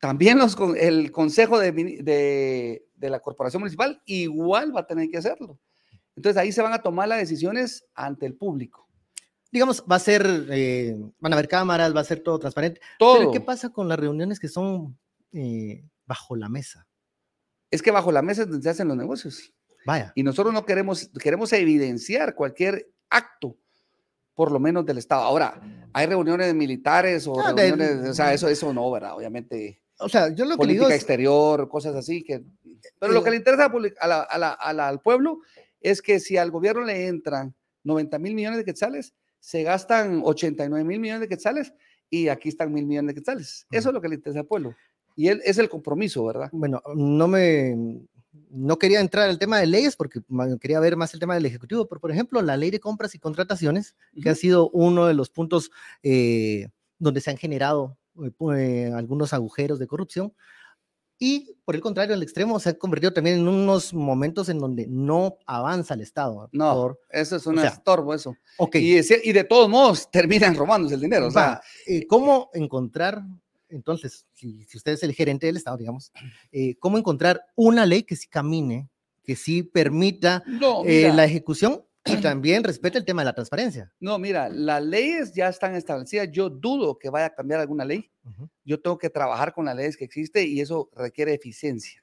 [0.00, 5.16] También los, el consejo de, de, de la corporación municipal igual va a tener que
[5.16, 5.58] hacerlo.
[6.14, 8.83] Entonces ahí se van a tomar las decisiones ante el público.
[9.54, 12.80] Digamos, va a ser, eh, van a haber cámaras, va a ser todo transparente.
[12.98, 13.18] Todo.
[13.18, 14.98] Pero ¿qué pasa con las reuniones que son
[15.32, 16.88] eh, bajo la mesa?
[17.70, 19.54] Es que bajo la mesa es donde se hacen los negocios.
[19.86, 20.10] Vaya.
[20.16, 23.56] Y nosotros no queremos, queremos evidenciar cualquier acto,
[24.34, 25.22] por lo menos del Estado.
[25.22, 25.60] Ahora,
[25.92, 29.14] hay reuniones militares o Ah, de- reuniones, o sea, eso, eso no, ¿verdad?
[29.14, 32.24] Obviamente, O sea, yo lo que digo es, exterior, cosas así.
[32.24, 32.42] que
[32.98, 35.42] Pero lo que le interesa a public- a la- a la- a la- al pueblo
[35.80, 39.14] es que si al gobierno le entran 90 mil millones de quetzales,
[39.44, 41.74] se gastan 89 mil millones de quetzales
[42.08, 43.66] y aquí están mil millones de quetzales.
[43.70, 44.74] Eso es lo que le interesa al pueblo.
[45.16, 46.48] Y él, es el compromiso, ¿verdad?
[46.50, 48.00] bueno, no me,
[48.48, 50.22] no quería entrar al tema de leyes porque
[50.62, 53.18] quería ver más el tema del Ejecutivo, pero por ejemplo, la ley de compras y
[53.18, 55.70] contrataciones, que ha sido uno de los puntos
[56.02, 60.32] eh, donde se han generado eh, eh, algunos agujeros de corrupción.
[61.18, 64.86] Y por el contrario, el extremo se ha convertido también en unos momentos en donde
[64.88, 66.48] no avanza el Estado.
[66.52, 68.36] No, por- eso es un sea, estorbo, eso.
[68.58, 71.28] ok, Y, de, y de todos modos terminan robándose el dinero.
[71.28, 73.22] O sea, Va, eh, ¿Cómo encontrar,
[73.68, 76.12] entonces, si, si usted es el gerente del Estado, digamos,
[76.52, 78.88] eh, cómo encontrar una ley que sí camine,
[79.22, 83.92] que sí permita no, eh, la ejecución y también respete el tema de la transparencia?
[84.00, 86.30] no, mira, las leyes ya están establecidas.
[86.30, 88.10] Yo dudo que vaya a cambiar alguna ley.
[88.64, 92.02] Yo tengo que trabajar con las leyes que existen y eso requiere eficiencia.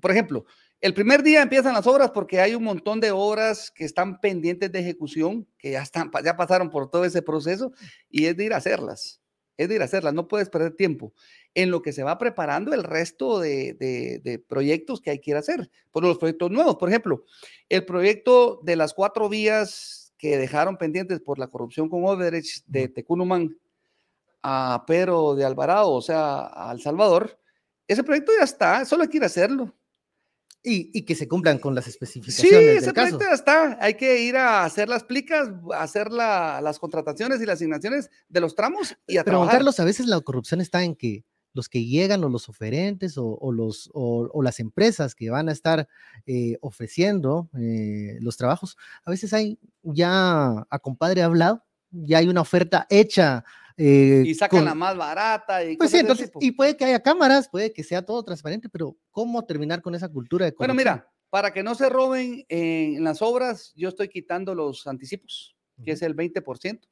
[0.00, 0.44] Por ejemplo,
[0.80, 4.72] el primer día empiezan las obras porque hay un montón de obras que están pendientes
[4.72, 7.72] de ejecución, que ya, están, ya pasaron por todo ese proceso
[8.10, 9.20] y es de ir a hacerlas.
[9.58, 11.12] Es de ir a hacerlas, no puedes perder tiempo
[11.54, 15.32] en lo que se va preparando el resto de, de- de proyectos que hay que
[15.32, 15.70] ir a hacer.
[15.90, 17.24] Por los proyectos nuevos, por ejemplo,
[17.68, 22.88] el proyecto de las cuatro vías que dejaron pendientes por la corrupción con Overage de
[22.88, 23.56] Tecunumán
[24.42, 27.38] a Pedro de Alvarado, o sea, a El Salvador,
[27.86, 29.74] ese proyecto ya está, solo hay que ir a hacerlo.
[30.68, 33.16] Y, y que se cumplan con las Sí, especificaciones ese del caso.
[33.18, 37.40] proyecto ya está, hay que ir a hacer las plicas, a hacer la- las contrataciones
[37.40, 39.54] y las asignaciones de los tramos y a Pero, trabajar.
[39.56, 43.26] Carlos, a veces la corrupción está en que los que llegan o los oferentes o,
[43.26, 45.88] o los, o, o las empresas que van a estar
[46.26, 52.42] eh, ofreciendo eh, los trabajos, a veces hay ya a compadre hablado, ya hay una
[52.42, 53.44] oferta hecha.
[53.78, 57.00] Eh, y sacan con- la más barata y Pues sí, entonces, y puede que haya
[57.02, 60.94] cámaras, puede que sea todo transparente, pero ¿cómo terminar con esa cultura de Bueno, corrupción?
[60.96, 65.92] mira, para que no se roben en las obras, yo estoy quitando los anticipos, que
[65.92, 66.88] es el 20%.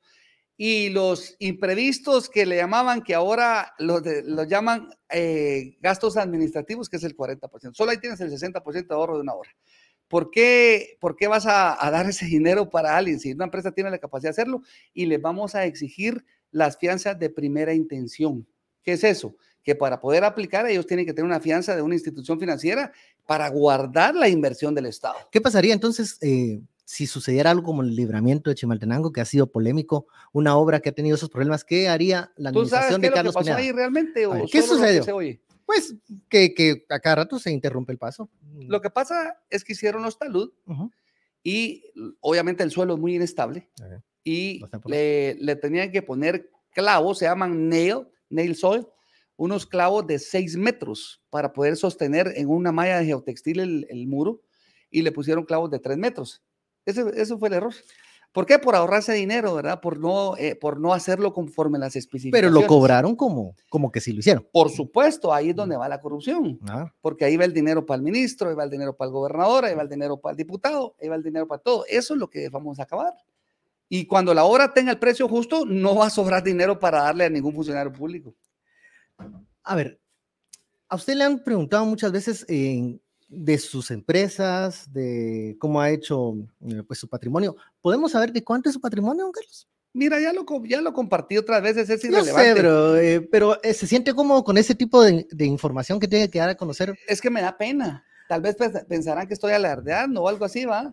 [0.58, 6.88] Y los imprevistos que le llamaban, que ahora los, de- los llaman eh, gastos administrativos,
[6.88, 7.74] que es el 40%.
[7.74, 9.50] Solo ahí tienes el 60% de ahorro de una hora.
[10.08, 13.72] ¿Por qué, por qué vas a, a dar ese dinero para alguien si una empresa
[13.72, 14.62] tiene la capacidad de hacerlo?
[14.94, 18.46] Y les vamos a exigir las fianzas de primera intención.
[18.82, 19.36] ¿Qué es eso?
[19.62, 22.92] Que para poder aplicar ellos tienen que tener una fianza de una institución financiera
[23.26, 25.16] para guardar la inversión del Estado.
[25.32, 29.50] ¿Qué pasaría entonces eh, si sucediera algo como el libramiento de Chimaltenango, que ha sido
[29.50, 31.64] polémico, una obra que ha tenido esos problemas?
[31.64, 33.56] ¿Qué haría la ¿Tú sabes administración qué de que Carlos Pineda?
[33.56, 34.26] ahí realmente?
[34.26, 35.16] ¿O ¿qué que sucedió?
[35.16, 35.42] oye?
[35.64, 35.96] Pues
[36.28, 38.30] que, que a cada rato se interrumpe el paso.
[38.54, 40.52] Lo que pasa es que hicieron los talud
[41.42, 41.82] y
[42.20, 44.00] obviamente el suelo es muy inestable Ajá.
[44.26, 48.84] Y le, le tenían que poner clavos, se llaman nail, nail soil,
[49.36, 54.08] unos clavos de 6 metros para poder sostener en una malla de geotextil el, el
[54.08, 54.42] muro
[54.90, 56.42] y le pusieron clavos de 3 metros.
[56.84, 57.72] Ese, eso fue el error.
[58.32, 58.58] ¿Por qué?
[58.58, 59.80] Por ahorrarse dinero, ¿verdad?
[59.80, 62.52] Por no, eh, por no hacerlo conforme las Pero especificaciones.
[62.52, 64.46] lo cobraron como, como que sí lo hicieron.
[64.52, 66.58] Por supuesto, ahí es donde va la corrupción.
[66.68, 69.12] Ah, porque ahí va el dinero para el ministro, ahí va el dinero para el
[69.12, 71.84] gobernador, ahí va el dinero para el diputado, ahí va el dinero para todo.
[71.88, 73.14] Eso es lo que vamos a acabar.
[73.88, 77.24] Y cuando la obra tenga el precio justo, no va a sobrar dinero para darle
[77.24, 78.34] a ningún funcionario público.
[79.62, 80.00] A ver,
[80.88, 86.34] a usted le han preguntado muchas veces eh, de sus empresas, de cómo ha hecho
[86.68, 87.56] eh, pues, su patrimonio.
[87.80, 89.68] ¿Podemos saber de cuánto es su patrimonio, don Carlos?
[89.92, 92.50] Mira, ya lo, ya lo compartí otras veces, es Yo irrelevante.
[92.50, 96.06] sé, pero, eh, pero eh, se siente cómodo con ese tipo de, de información que
[96.08, 96.94] tiene que dar a conocer.
[97.08, 98.04] Es que me da pena.
[98.28, 100.92] Tal vez pens- pensarán que estoy alardeando o algo así, ¿va?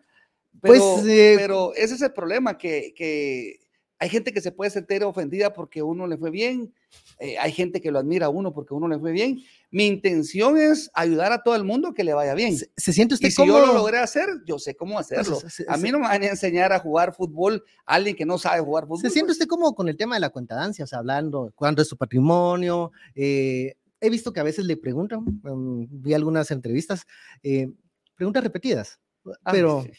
[0.62, 3.60] Pero, Pues, eh, pero ese es el problema, que, que
[4.00, 6.74] hay gente que se puede sentir ofendida porque uno le fue bien,
[7.20, 9.40] eh, hay gente que lo admira a uno porque uno le fue bien.
[9.72, 12.58] Mi intención es ayudar a todo el mundo que le vaya bien.
[12.58, 13.68] ¿Se, se siente usted Y si yo cómodo?
[13.68, 15.36] lo logré hacer, yo sé cómo hacerlo.
[15.40, 18.26] se- se- A mí no me van a enseñar a jugar fútbol a alguien que
[18.26, 19.00] no sabe jugar fútbol.
[19.02, 20.84] ¿Se siente usted cómodo con el tema de la cuentadancia?
[20.84, 22.92] O sea, hablando cuánto es su patrimonio.
[23.16, 27.06] eh, he visto que a veces le preguntan, mm, vi algunas entrevistas,
[27.42, 27.70] eh,
[28.16, 29.00] preguntas repetidas,
[29.46, 29.92] Ah, pero sí.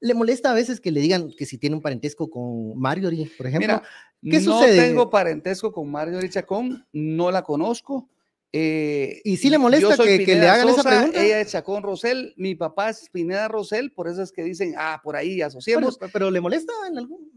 [0.00, 3.46] ¿Le molesta a veces que le digan que si tiene un parentesco con Marjorie, por
[3.46, 3.66] ejemplo?
[3.66, 3.82] Mira,
[4.22, 8.08] ¿Qué no tengo parentesco con Marjorie Chacón, no la conozco.
[8.52, 11.24] Eh, ¿Y si le molesta que, le hagan esa pregunta?
[11.24, 15.00] Ella es Chacón Rosel, mi papá es Pineda Rosel, por eso es que dicen, ah,
[15.04, 15.98] por ahí asociamos.
[16.12, 17.30] Pero, ¿le molesta en algún?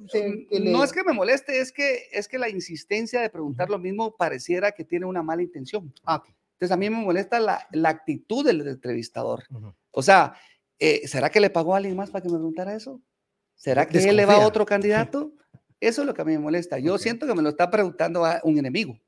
[0.64, 4.16] no es que me moleste, es que, es que la insistencia de preguntar lo mismo
[4.16, 5.94] pareciera que tiene una mala intención.
[6.04, 6.24] Ah,
[6.54, 9.44] Entonces a mí me molesta la, la actitud del entrevistador.
[9.92, 10.34] O sea,
[10.80, 13.02] eh, ¿será que le pagó a alguien más para que me preguntara eso?
[13.56, 15.34] ¿Será que él le va a otro candidato?
[15.80, 16.80] Eso es lo que a mí me molesta.
[16.80, 19.00] Yo siento que me lo está preguntando a un enemigo.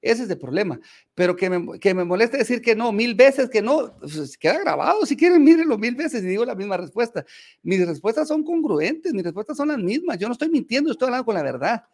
[0.00, 0.78] Ese es el problema.
[1.14, 4.58] Pero que me, que me moleste decir que no, mil veces que no, pues queda
[4.58, 5.06] grabado.
[5.06, 7.24] Si quieren, mírenlo mil veces y digo la misma respuesta.
[7.62, 10.18] Mis respuestas son congruentes, mis respuestas son las mismas.
[10.18, 11.84] Yo no estoy mintiendo, estoy hablando con la verdad.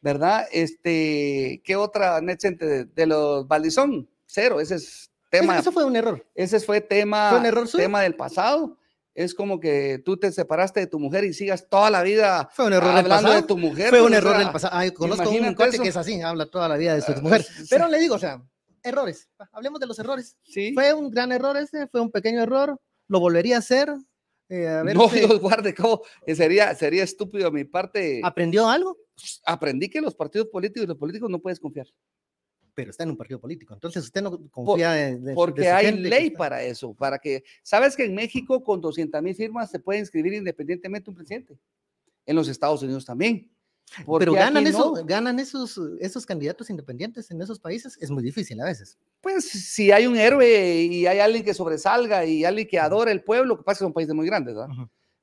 [0.00, 0.46] ¿Verdad?
[0.52, 4.08] Este, ¿qué otra NetCenter de, de los Baldizón?
[4.26, 5.58] Cero, ese es tema.
[5.58, 6.26] Eso fue un error.
[6.34, 8.78] Ese fue tema, ¿Fue un error tema del pasado
[9.16, 12.66] es como que tú te separaste de tu mujer y sigas toda la vida Fue
[12.66, 13.88] un error hablando de tu mujer.
[13.88, 14.76] Fue un pues, error del pasado.
[14.76, 17.44] Ay, conozco un cuate que es así, habla toda la vida de su ah, mujer.
[17.70, 18.42] Pero le digo, o sea,
[18.82, 19.28] errores.
[19.52, 20.36] Hablemos de los errores.
[20.44, 20.72] ¿Sí?
[20.74, 22.78] Fue un gran error ese, fue un pequeño error.
[23.08, 23.88] Lo volvería a hacer.
[24.50, 26.02] Eh, no, Dios guarde, ¿cómo?
[26.26, 28.20] Sería, sería estúpido a mi parte.
[28.22, 28.98] ¿Aprendió algo?
[29.46, 31.86] Aprendí que los partidos políticos y los políticos no puedes confiar
[32.76, 33.72] pero está en un partido político.
[33.72, 35.34] Entonces usted no confía en...
[35.34, 37.42] Porque hay ley para eso, para que...
[37.62, 41.58] ¿Sabes que en México con 200 mil firmas se puede inscribir independientemente un presidente?
[42.26, 43.50] En los Estados Unidos también.
[44.18, 48.66] Pero ganan, eso, ganan esos, esos candidatos independientes en esos países, es muy difícil a
[48.66, 48.98] veces.
[49.22, 53.22] Pues si hay un héroe y hay alguien que sobresalga y alguien que adora el
[53.22, 54.74] pueblo, lo que pasa es que son países muy grandes, ¿verdad?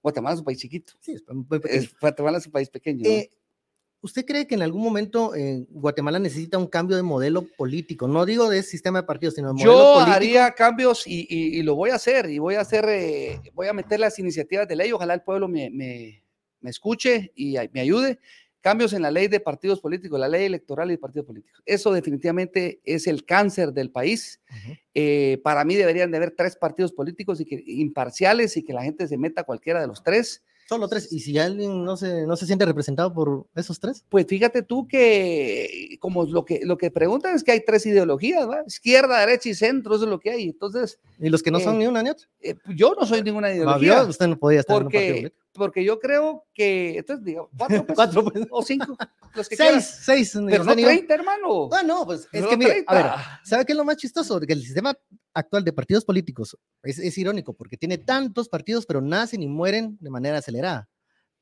[0.02, 0.94] Guatemala es un país chiquito.
[1.02, 1.88] Sí, es muy pequeño.
[2.02, 3.08] Guatemala es un país pequeño.
[3.08, 3.32] Eh,
[4.04, 8.06] ¿Usted cree que en algún momento eh, Guatemala necesita un cambio de modelo político?
[8.06, 10.08] No digo de sistema de partidos, sino de modelo Yo político.
[10.08, 13.74] Yo haría cambios y, lo voy a hacer y voy a hacer, eh, voy a
[13.74, 14.92] meter las iniciativas de ley.
[14.92, 16.22] Ojalá el pueblo me, me,
[16.60, 18.20] me, escuche y me ayude.
[18.60, 21.64] Cambios en la ley de partidos políticos, la ley electoral y de partidos políticos.
[21.66, 24.42] Eso definitivamente es el cáncer del país.
[24.94, 28.84] Eh, para mí deberían de haber tres partidos políticos y que, imparciales y que la
[28.84, 31.12] gente se meta a cualquiera de los tres Solo tres.
[31.12, 34.04] ¿Y si alguien no se, no se siente representado por esos tres?
[34.10, 38.50] Pues fíjate tú que, como lo que, lo que preguntan es que hay tres ideologías,
[38.50, 38.64] ¿va?
[38.66, 40.44] Izquierda, derecha y centro, eso es lo que hay.
[40.46, 41.00] Entonces.
[41.20, 42.28] ¿Y los que no son eh, ni una ni otra?
[42.42, 44.02] Eh, yo no soy ninguna ideología.
[44.04, 47.86] Usted no podía estar porque, en un partido porque yo creo que, entonces digo, cuatro,
[47.96, 48.48] cuatro pues.
[48.50, 48.98] o cinco,
[49.36, 50.32] los que seis, seis.
[50.48, 51.70] Pero no 30, hermano.
[51.72, 53.06] Ah, no, pues es que mire, a ver,
[53.44, 54.40] ¿sabe qué es lo más chistoso?
[54.40, 54.94] Que el sistema
[55.34, 59.98] actual de partidos políticos es, es irónico porque tiene tantos partidos, pero nacen y mueren
[60.00, 60.90] de manera acelerada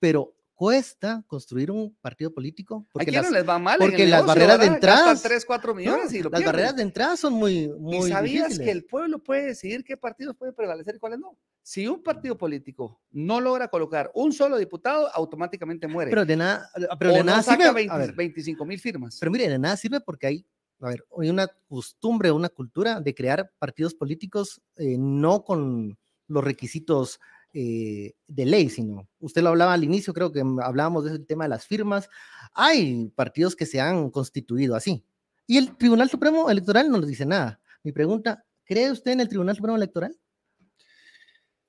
[0.01, 4.67] pero cuesta construir un partido político porque las, les va mal porque las barreras de
[4.67, 8.69] entrada 3, 4 millones y las barreras de entrada son muy muy ¿Y sabías que
[8.69, 13.01] el pueblo puede decidir qué partidos pueden prevalecer y cuáles no si un partido político
[13.09, 16.11] no logra colocar un solo diputado automáticamente muere.
[16.11, 16.69] Pero de nada
[16.99, 19.17] pero de nada saca sirve 25 mil firmas.
[19.19, 20.45] Pero mire de nada sirve porque hay
[20.79, 25.97] a ver, hay una costumbre, una cultura de crear partidos políticos eh, no con
[26.27, 27.19] los requisitos
[27.53, 31.49] eh, de ley, sino usted lo hablaba al inicio, creo que hablábamos del tema de
[31.49, 32.09] las firmas.
[32.53, 35.03] Hay partidos que se han constituido así.
[35.47, 37.59] Y el Tribunal Supremo Electoral no nos dice nada.
[37.83, 40.17] Mi pregunta, ¿cree usted en el Tribunal Supremo Electoral?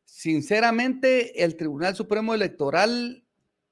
[0.05, 3.25] Sinceramente, el Tribunal Supremo Electoral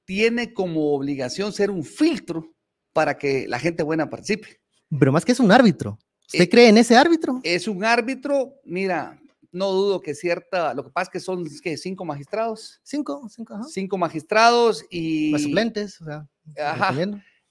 [0.04, 2.52] tiene como obligación ser un filtro
[2.92, 4.60] para que la gente buena participe.
[4.98, 5.98] Pero más que es un árbitro.
[6.26, 7.40] ¿Usted eh, cree en ese árbitro?
[7.44, 9.20] Es un árbitro, mira,
[9.52, 12.80] no dudo que cierta, lo que pasa es que son que cinco magistrados.
[12.82, 15.30] Cinco, cinco, Cinco magistrados y...
[15.30, 16.28] Los suplentes, o sea.
[16.58, 16.94] Ajá.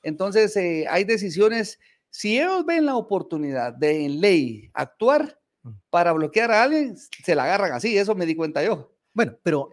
[0.01, 5.71] Entonces, eh, hay decisiones, si ellos ven la oportunidad de en ley actuar mm.
[5.89, 8.95] para bloquear a alguien, se la agarran así, eso me di cuenta yo.
[9.13, 9.69] Bueno, pero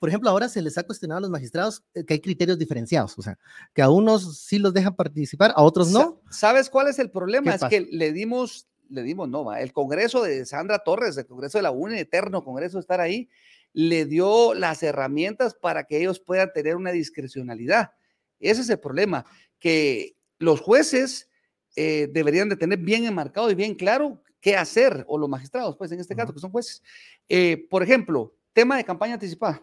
[0.00, 3.18] por ejemplo, ahora se les ha cuestionado a los magistrados eh, que hay criterios diferenciados,
[3.18, 3.38] o sea,
[3.74, 6.22] que a unos sí los dejan participar, a otros no.
[6.30, 7.54] ¿Sabes cuál es el problema?
[7.54, 11.62] Es que le dimos le dimos, no, el Congreso de Sandra Torres, el Congreso de
[11.62, 13.28] la UNE, eterno Congreso, estar ahí,
[13.72, 17.92] le dio las herramientas para que ellos puedan tener una discrecionalidad.
[18.40, 19.24] Ese es el problema,
[19.58, 21.28] que los jueces
[21.76, 25.92] eh, deberían de tener bien enmarcado y bien claro qué hacer, o los magistrados, pues
[25.92, 26.82] en este caso, que son jueces.
[27.28, 29.62] Eh, por ejemplo, tema de campaña anticipada.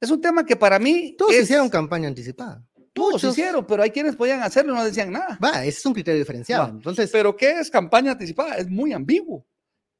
[0.00, 1.14] Es un tema que para mí...
[1.16, 2.66] Todos hicieron campaña anticipada.
[2.92, 5.38] Todos hicieron, pero hay quienes podían hacerlo y no decían nada.
[5.42, 6.68] Va, ese es un criterio diferenciado.
[6.68, 8.56] Entonces, pero ¿qué es campaña anticipada?
[8.56, 9.46] Es muy ambiguo.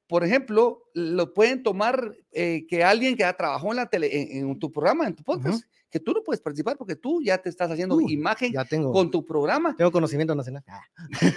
[0.06, 4.58] Por ejemplo, lo pueden tomar eh, que alguien que ha trabajado en la tele, en,
[4.58, 7.70] tu programa, en tu podcast, que tú no puedes participar porque tú ya te estás
[7.70, 9.74] haciendo Uh, imagen Ya tengo, con tu programa.
[9.74, 10.62] tengo conocimiento nacional.
[10.68, 10.82] Ah,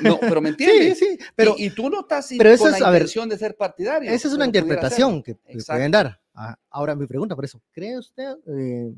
[0.02, 1.00] No, pero me Sí, entiendes.
[1.00, 3.30] sí, pero y, y tú no estás pero eso con es, la a ver, intención
[3.30, 4.12] de ser partidario.
[4.12, 6.20] esa es una interpretación que, que pueden dar.
[6.34, 8.94] Ah, ahora, mi pregunta por eso, ¿cree usted, eh,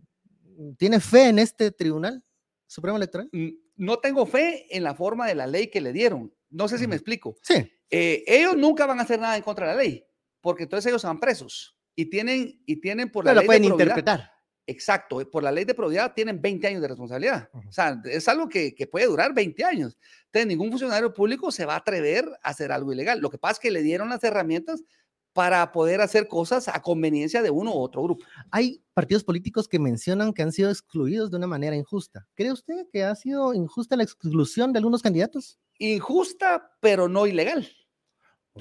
[0.77, 2.23] tiene fe en este Tribunal
[2.67, 3.29] Supremo Electoral?
[3.75, 6.33] No tengo fe en la forma de la ley que le dieron.
[6.49, 7.37] No sé si me explico.
[7.41, 10.05] Sí, Eh, ellos nunca van a hacer nada en contra de la ley,
[10.41, 13.61] porque entonces ellos van presos y tienen, y tienen por la pero lo ley pueden
[13.63, 14.31] de interpretar.
[14.69, 17.49] Exacto, por la ley de probidad tienen 20 años de responsabilidad.
[17.53, 17.69] Ujú.
[17.69, 19.97] O sea, es algo que, que puede durar 20 años.
[20.25, 23.21] Entonces, ningún funcionario público se va a atrever a hacer algo ilegal.
[23.21, 24.83] Lo que pasa es que le dieron las herramientas
[25.37, 28.25] para poder hacer cosas a conveniencia de uno u otro grupo.
[28.49, 32.27] Hay partidos políticos que mencionan que han sido excluidos de una manera injusta.
[32.33, 35.59] ¿Cree usted que ha sido injusta la exclusión de algunos candidatos?
[35.77, 37.69] Injusta, pero no ilegal.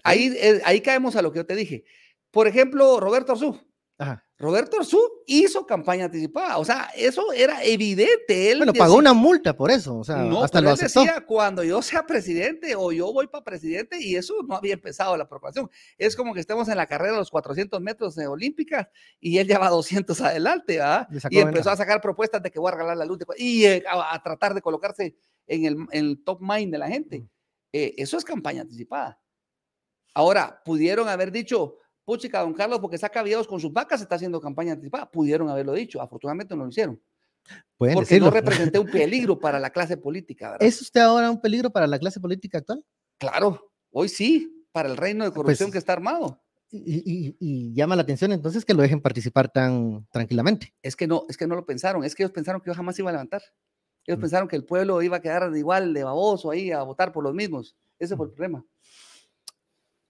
[0.04, 1.84] Ahí, eh, ahí caemos a lo que yo te dije.
[2.30, 3.58] Por ejemplo, Roberto Arzú.
[3.96, 4.25] Ajá.
[4.38, 6.58] Roberto Arzú hizo campaña anticipada.
[6.58, 8.50] O sea, eso era evidente.
[8.52, 11.00] Él Bueno, decía- pagó una multa por eso, o sea, No, hasta lo aceptó.
[11.00, 15.16] decía cuando yo sea presidente o yo voy para presidente y eso no había empezado
[15.16, 15.70] la proclamación.
[15.96, 19.48] Es como que estemos en la carrera de los 400 metros de olímpica y él
[19.48, 21.08] ya va 200 adelante, ¿verdad?
[21.30, 23.84] Y empezó a sacar propuestas de que voy a regalar la luz de y eh,
[23.88, 27.26] a, a tratar de colocarse en el, en el top mind de la gente.
[27.72, 29.18] Eh, eso es campaña anticipada.
[30.14, 34.40] Ahora, pudieron haber dicho, puchica, don Carlos, porque saca videos con sus vacas, está haciendo
[34.40, 35.10] campaña anticipada.
[35.10, 36.98] Pudieron haberlo dicho, afortunadamente no lo hicieron.
[37.76, 38.26] Pueden Porque decirlo.
[38.28, 40.66] no representé un peligro para la clase política, ¿verdad?
[40.66, 42.84] ¿Es usted ahora un peligro para la clase política actual?
[43.18, 46.40] Claro, hoy sí, para el reino de corrupción Pues- que está armado.
[46.70, 50.74] Y, y- y llama la atención entonces que lo dejen participar tan tranquilamente.
[50.82, 52.98] Es que no, es que no lo pensaron, es que ellos pensaron que yo jamás
[52.98, 53.42] iba a levantar.
[54.04, 54.20] Ellos Mm.
[54.22, 57.34] pensaron que el pueblo iba a quedar igual de baboso ahí a votar por los
[57.34, 57.76] mismos.
[57.98, 58.64] Ese fue el problema.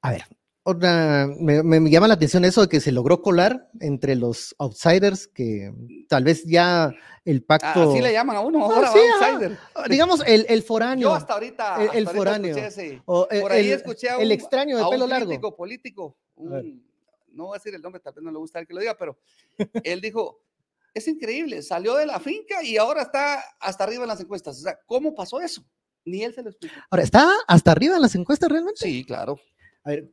[0.03, 0.23] A ver,
[0.69, 5.73] otra, me, llama la atención eso de que se logró colar entre los outsiders, que
[6.09, 6.93] tal vez ya
[7.25, 9.59] el Ah, pacto, Así le llaman a uno Ah, ahora, sí, outsider.
[9.89, 12.57] digamos, el, el foráneo, Yo hasta ahorita, el- foráneo.
[12.57, 15.07] escuché ese- o el, por ahí escuché a el un- extraño de a un pelo
[15.07, 15.57] largo.
[15.57, 16.85] político, un-
[17.29, 18.97] no voy a decir el nombre, tal vez no le gusta el que lo diga,
[18.99, 19.17] pero
[19.85, 20.41] él dijo,
[20.95, 24.59] es increíble, salió de la finca y ahora está hasta arriba en las encuestas.
[24.59, 25.63] O sea, ¿cómo pasó eso?
[26.05, 26.75] Ni él se lo explicó.
[26.91, 28.81] Ahora, ¿está hasta arriba en las encuestas realmente?
[28.81, 29.39] Sí, claro.
[29.85, 30.11] A ver,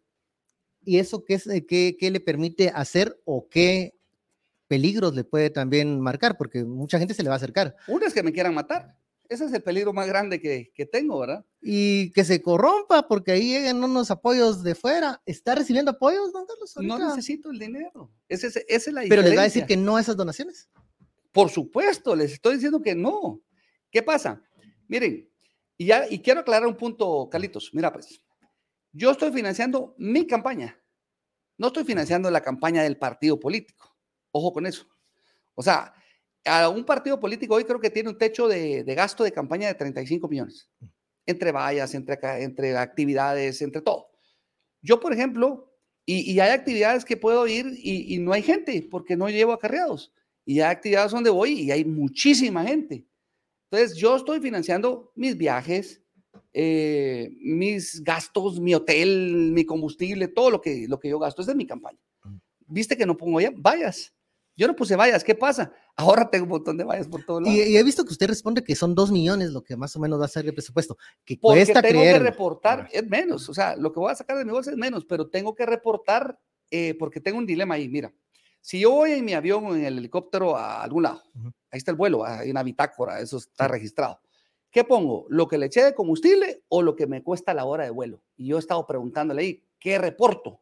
[0.86, 3.94] ¿y eso qué, es, eh, qué, qué le permite hacer o qué
[4.68, 6.38] peligros le puede también marcar?
[6.38, 7.76] Porque mucha gente se le va a acercar.
[7.88, 8.98] Uno es que me quieran matar.
[9.30, 11.46] Ese es el peligro más grande que, que tengo, ¿verdad?
[11.62, 15.22] Y que se corrompa porque ahí llegan unos apoyos de fuera.
[15.26, 16.74] ¿Está recibiendo apoyos, don Carlos?
[16.82, 18.12] No necesito el dinero.
[18.28, 19.68] Es- esa es la Pero les va a decir diferencia.
[19.68, 20.70] que no a esas donaciones.
[21.32, 23.42] Por supuesto, les estoy diciendo que no.
[23.90, 24.42] ¿Qué pasa?
[24.88, 25.28] Miren,
[25.78, 27.72] y, ya, y quiero aclarar un punto, Carlitos.
[27.74, 28.20] Mira, pues,
[28.94, 30.80] yo estoy financiando mi campaña.
[31.58, 33.96] No estoy financiando la campaña del partido político.
[34.32, 34.88] Ojo con eso.
[35.56, 35.94] O sea,
[36.46, 39.68] a un partido político hoy creo que tiene un techo de, de gasto de campaña
[39.68, 40.70] de 35 millones.
[41.26, 44.08] Entre vallas, entre, entre actividades, entre todo.
[44.82, 45.74] Yo, por ejemplo,
[46.06, 49.54] y, y hay actividades que puedo ir y, y no hay gente porque no llevo
[49.54, 50.14] acarreados.
[50.46, 53.08] Y hay actividades donde voy y hay muchísima gente.
[53.72, 56.03] Entonces, yo estoy financiando mis viajes,
[56.54, 61.42] eh, mis gastos, mi hotel, mi combustible, todo lo que, lo que yo gasto.
[61.42, 62.00] Es mi campaña.
[62.24, 62.38] Mm.
[62.68, 64.14] ¿Viste que no pongo ya vallas?
[64.56, 65.24] Yo no puse vallas.
[65.24, 65.72] ¿Qué pasa?
[65.96, 67.56] Ahora tengo un montón de vallas por todos lados.
[67.56, 70.00] Y, y he visto que usted responde que son dos millones lo que más o
[70.00, 70.98] menos va a ser el presupuesto.
[71.24, 72.18] Que Porque cuesta tengo creer.
[72.18, 74.78] que reportar, es menos, o sea, lo que voy a sacar de mi bolsa es
[74.78, 76.40] menos, pero tengo que reportar
[76.72, 77.88] eh, porque tengo un dilema ahí.
[77.90, 78.12] Mira,
[78.60, 81.22] si yo voy en mi avión o en el helicóptero a algún lado,
[81.70, 84.20] ahí está el vuelo, hay una bitácora, eso está registrado.
[84.74, 85.28] ¿Qué pongo?
[85.30, 88.24] ¿Lo que le eché de combustible o lo que me cuesta la hora de vuelo?
[88.36, 90.62] Y yo he estado preguntándole ahí, ¿qué reporto?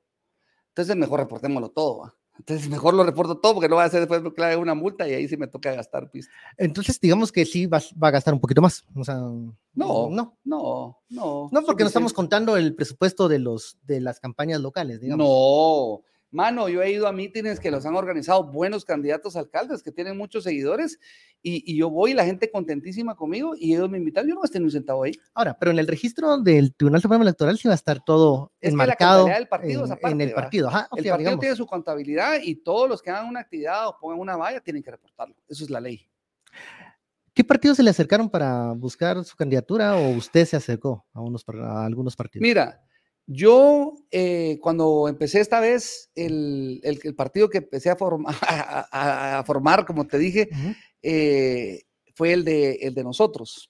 [0.68, 2.00] Entonces mejor reportémoslo todo.
[2.00, 2.16] ¿va?
[2.38, 4.22] Entonces mejor lo reporto todo porque no va a hacer después
[4.58, 6.30] una multa y ahí sí me toca gastar pista.
[6.58, 8.84] Entonces, digamos que sí va, va a gastar un poquito más.
[8.96, 10.38] O sea, No, no.
[10.44, 11.50] no, no.
[11.50, 15.26] No, porque no estamos contando el presupuesto de, los, de las campañas locales, digamos.
[15.26, 16.02] No,
[16.32, 19.92] mano, yo he ido a mítines que los han organizado buenos candidatos a alcaldes que
[19.92, 21.00] tienen muchos seguidores
[21.44, 24.60] y, y yo voy la gente contentísima conmigo y ellos me invitan, yo no gasté
[24.60, 25.14] ni un centavo ahí.
[25.34, 28.72] Ahora, pero en el registro del Tribunal Supremo Electoral sí va a estar todo Es
[28.72, 30.42] que la enmarcado del partido es en, aparte, en el ¿verdad?
[30.44, 30.68] partido.
[30.70, 31.40] Ajá, El sea, partido digamos.
[31.42, 34.82] tiene su contabilidad y todos los que hagan una actividad o pongan una valla tienen
[34.82, 35.36] que reportarlo.
[35.48, 36.08] Eso es la ley.
[37.34, 41.46] ¿Qué partidos se le acercaron para buscar su candidatura o usted se acercó a, unos,
[41.48, 42.42] a algunos partidos?
[42.42, 42.84] Mira,
[43.34, 49.44] yo eh, cuando empecé esta vez el, el- el partido que empecé a, formar, a,
[49.46, 50.50] formar, como te dije,
[51.02, 51.84] eh,
[52.16, 53.70] fue el de, el de nosotros.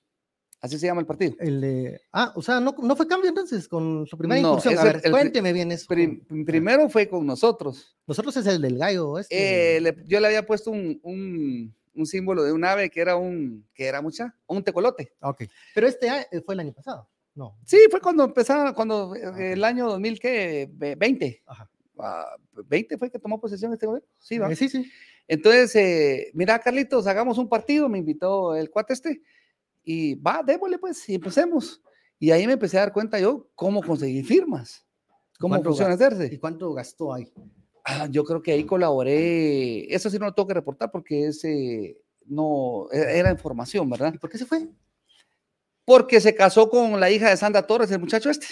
[0.63, 1.33] Así se llama el partido.
[1.39, 4.77] El de- ah, o sea, no, no fue cambio entonces con su primera No, incursión.
[4.77, 5.85] A ver, cuénteme bien eso.
[5.87, 7.97] Prim- primero fue con nosotros.
[8.05, 9.17] Nosotros es el del gallo.
[9.17, 9.77] Este.
[9.77, 13.15] Eh, le- yo le había puesto un, un- un símbolo de un ave que era
[13.15, 15.11] un, que era mucha, un tecolote.
[15.21, 15.43] Ok.
[15.73, 16.09] Pero este
[16.45, 17.09] fue el año pasado.
[17.35, 17.57] No.
[17.65, 19.37] Sí, fue cuando empezaba, cuando eh, ok.
[19.37, 21.43] el año 2020.
[21.45, 21.69] Ajá.
[22.67, 24.07] 20 fue que tomó posesión este gobierno.
[24.19, 24.51] Sí, va.
[24.51, 24.89] Eh, sí, sí.
[25.27, 29.21] Entonces, eh, mira, Carlitos, hagamos un partido, me invitó el cuate este,
[29.83, 31.81] y va, démosle pues, y empecemos.
[32.19, 34.85] Y ahí me empecé a dar cuenta yo cómo conseguir firmas,
[35.39, 36.39] cómo ¿Cuánto funciona ¿Y hacerse.
[36.39, 37.31] cuánto gastó ahí?
[37.83, 41.97] Ah, yo creo que ahí colaboré, eso sí no lo tengo que reportar porque ese
[42.25, 44.13] no, e- era información, ¿verdad?
[44.13, 44.67] ¿Y por qué se fue?
[45.91, 48.47] Porque se casó con la hija de Sandra Torres, el muchacho este.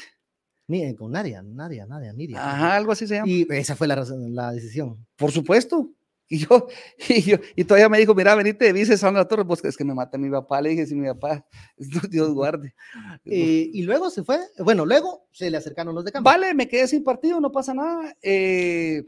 [0.68, 2.38] Ni, eh, con Nadia, Nadia, Nadia, Nidia.
[2.38, 3.30] Ajá, algo así se llama.
[3.32, 5.08] Y esa fue la, razón- la decisión.
[5.16, 5.90] Por supuesto.
[6.28, 6.68] Y yo,
[7.10, 9.86] y yo, y todavía me dijo, mira, venite de vice Sandra Torres, pues es que
[9.86, 11.46] me mata mi papá, le dije, si mi papá,
[12.12, 12.76] Dios guarde.
[13.24, 16.30] Eh, y luego se fue, bueno, luego se le acercaron los de campo.
[16.30, 18.16] Vale, me quedé sin partido, no pasa nada.
[18.22, 19.06] Eh,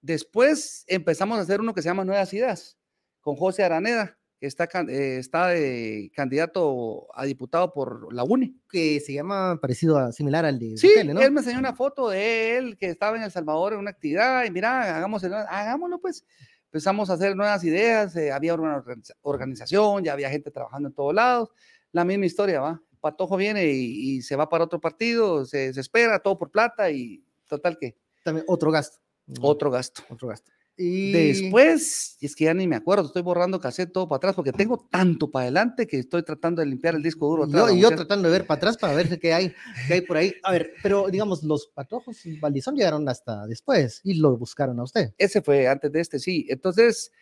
[0.00, 2.78] después empezamos a hacer uno que se llama Nuevas Ideas,
[3.20, 4.16] con José Araneda,
[4.46, 8.54] está, eh, está de candidato a diputado por la UNE.
[8.68, 11.20] Que se llama parecido a, similar al de Sí, Bukele, ¿no?
[11.22, 14.44] él me enseñó una foto de él que estaba en El Salvador en una actividad
[14.44, 16.24] y mira, hagamos hagámoslo pues.
[16.66, 20.94] Empezamos a hacer nuevas ideas, eh, había una organiza- organización, ya había gente trabajando en
[20.94, 21.50] todos lados,
[21.92, 22.82] la misma historia, ¿va?
[23.00, 26.90] Patojo viene y, y se va para otro partido, se, se espera, todo por plata
[26.90, 28.98] y total que También otro gasto.
[29.40, 30.02] otro gasto.
[30.10, 30.50] Otro gasto.
[30.76, 34.34] Y Después, y es que ya ni me acuerdo, estoy borrando cassette todo para atrás
[34.34, 37.44] porque tengo tanto para adelante que estoy tratando de limpiar el disco duro.
[37.44, 39.54] atrás, yo, y yo tratando de ver para atrás para ver qué hay,
[39.86, 40.34] qué hay por ahí.
[40.42, 44.82] A ver, pero digamos, los patojos y Valdizón llegaron hasta después y lo buscaron a
[44.82, 45.14] usted.
[45.16, 46.46] Ese fue antes de este, sí.
[46.48, 47.12] Entonces,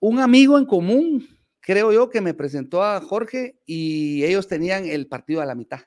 [0.00, 1.28] un amigo en común,
[1.60, 5.80] creo yo, que me presentó a Jorge y ellos tenían el partido a la mitad.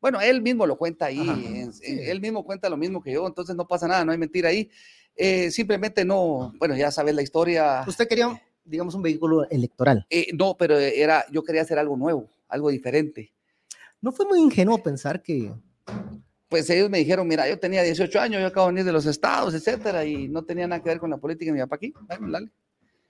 [0.00, 1.84] Bueno, él mismo lo cuenta ahí, Ajá, en- sí.
[1.86, 4.70] él mismo cuenta lo mismo que yo, entonces no pasa nada, no hay mentira ahí.
[5.16, 7.84] Eh, simplemente no, bueno, ya sabes la historia.
[7.86, 10.06] Usted quería, digamos, un vehículo electoral.
[10.10, 13.32] Eh, no, pero era, yo quería hacer algo nuevo, algo diferente.
[14.00, 15.52] ¿No fue muy ingenuo pensar que
[16.48, 19.06] Pues ellos me dijeron, mira, yo tenía 18 años, yo acabo de venir de los
[19.06, 21.92] estados, etcétera, y no tenía nada que ver con la política de mi papá aquí.
[22.20, 22.50] Dale.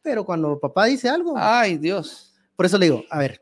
[0.03, 2.35] Pero cuando papá dice algo, Ay, Dios.
[2.57, 3.41] por eso le digo, a ver,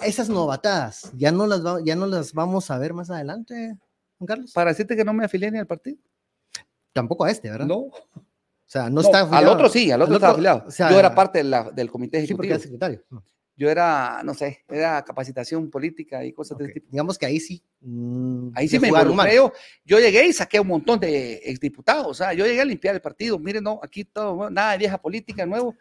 [0.00, 3.76] esas novatadas, ya no las, va- ya no las vamos a ver más adelante,
[4.18, 4.52] Juan Carlos.
[4.52, 5.96] Para decirte que no me afilié ni al partido.
[6.92, 7.66] Tampoco a este, ¿verdad?
[7.66, 7.76] No.
[7.78, 7.92] O
[8.66, 9.52] sea, no, No, está al afiliado.
[9.54, 10.64] otro sí, al otro Al estaba otro, afiliado.
[10.68, 12.54] o sea, yo era parte de la- del comité Sí, porque ejecutivo.
[12.54, 13.04] era secretario.
[13.10, 13.22] No,
[13.54, 16.70] yo era, no sé, era capacitación política y cosas de ok.
[16.70, 16.88] ese tipo.
[16.90, 17.62] Digamos que ahí sí.
[17.80, 19.52] mm, Ahí sí me involucré yo.
[19.84, 22.06] Yo llegué y saqué un montón de exdiputados.
[22.06, 23.38] O sea, yo llegué a limpiar el partido.
[23.38, 25.74] Miren, no, aquí todo, nada de vieja política nuevo.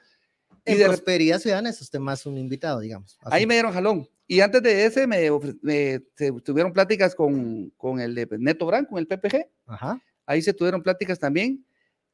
[0.65, 3.17] Y En de Prosperidad Ciudadana es usted más un invitado, digamos.
[3.21, 3.35] así.
[3.35, 4.07] Ahí me dieron jalón.
[4.27, 5.29] Y antes de ese me,
[5.61, 5.99] me-
[6.43, 9.47] tuvieron pláticas con, con el de Neto Brand, con el PPG.
[9.65, 9.99] Ajá.
[10.31, 11.65] Ahí se tuvieron pláticas también.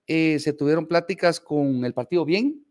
[0.07, 2.63] Eh, se tuvieron pláticas con el partido Bien,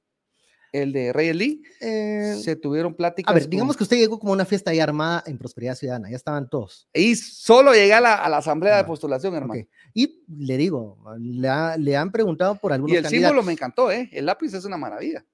[0.72, 1.62] el de Reyes Lee.
[1.80, 3.30] Eh, Se tuvieron pláticas.
[3.30, 6.10] a ver, con- digamos que usted llegó como una fiesta ahí armada en Prosperidad Ciudadana,
[6.10, 6.88] ya estaban todos.
[6.92, 9.62] Y solo llegué a la, a la asamblea de Ah, postulación, hermano.
[9.94, 13.28] Y le digo, le, ha- le han preguntado por algunos Y el candidatos.
[13.30, 14.08] símbolo me encantó, ¿eh?
[14.12, 15.24] El lápiz es una maravilla.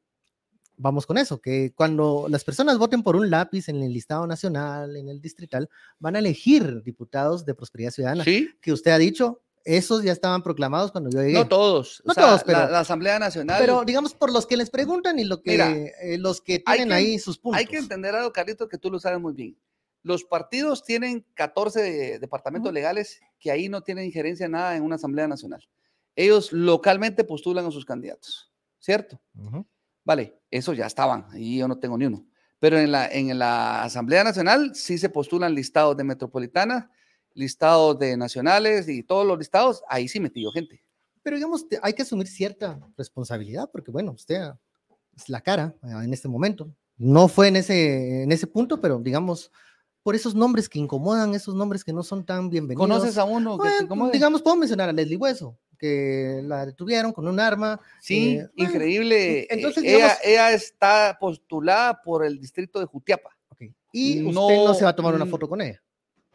[0.77, 4.97] Vamos con eso, que cuando las personas voten por un lápiz en el listado nacional,
[4.97, 5.69] en el distrital,
[6.01, 10.43] van a elegir diputados de Prosperidad Ciudadana, Sí, que usted ha dicho, esos ya estaban
[10.43, 11.35] proclamados cuando yo llegué.
[11.35, 12.01] no todos.
[12.01, 13.59] o No sea, todos, pero- La, Asamblea Nacional.
[13.61, 16.89] Pero digamos por los que les preguntan y lo que, Mira, eh, los que tienen
[16.89, 17.59] que- ahí sus puntos.
[17.61, 19.57] Hay que entender algo, Carlitos, que tú lo sabes muy bien.
[20.03, 24.83] Los partidos tienen 14 de- departamentos legales que ahí no tienen injerencia en nada en
[24.83, 25.67] una asamblea nacional.
[26.17, 29.21] Ellos localmente postulan a sus candidatos, ¿cierto?
[30.05, 32.27] Vale, esos ya estaban, y yo no tengo ni uno.
[32.59, 36.91] Pero en la, en la Asamblea Nacional sí se postulan listados de metropolitana,
[37.35, 40.83] listados de nacionales y todos los listados, ahí sí metí yo gente.
[41.23, 44.51] Pero digamos, hay que asumir cierta responsabilidad, porque bueno, usted
[45.17, 46.69] es la cara eh, en este momento.
[46.97, 49.51] No fue en ese, en ese punto, pero digamos,
[50.03, 52.87] por esos nombres que incomodan, esos nombres que no son tan bienvenidos.
[52.89, 57.27] ¿Conoces a uno que Bueno, digamos, puedo mencionar a Leslie Hueso, que la detuvieron con
[57.29, 57.81] un arma.
[58.01, 59.47] Sí, eh, bueno, increíble.
[59.51, 63.31] entonces, ella, digamos- ella está postulada por el distrito de Jutiapa.
[63.95, 65.83] Y usted No, no se va a tomar una foto con ella.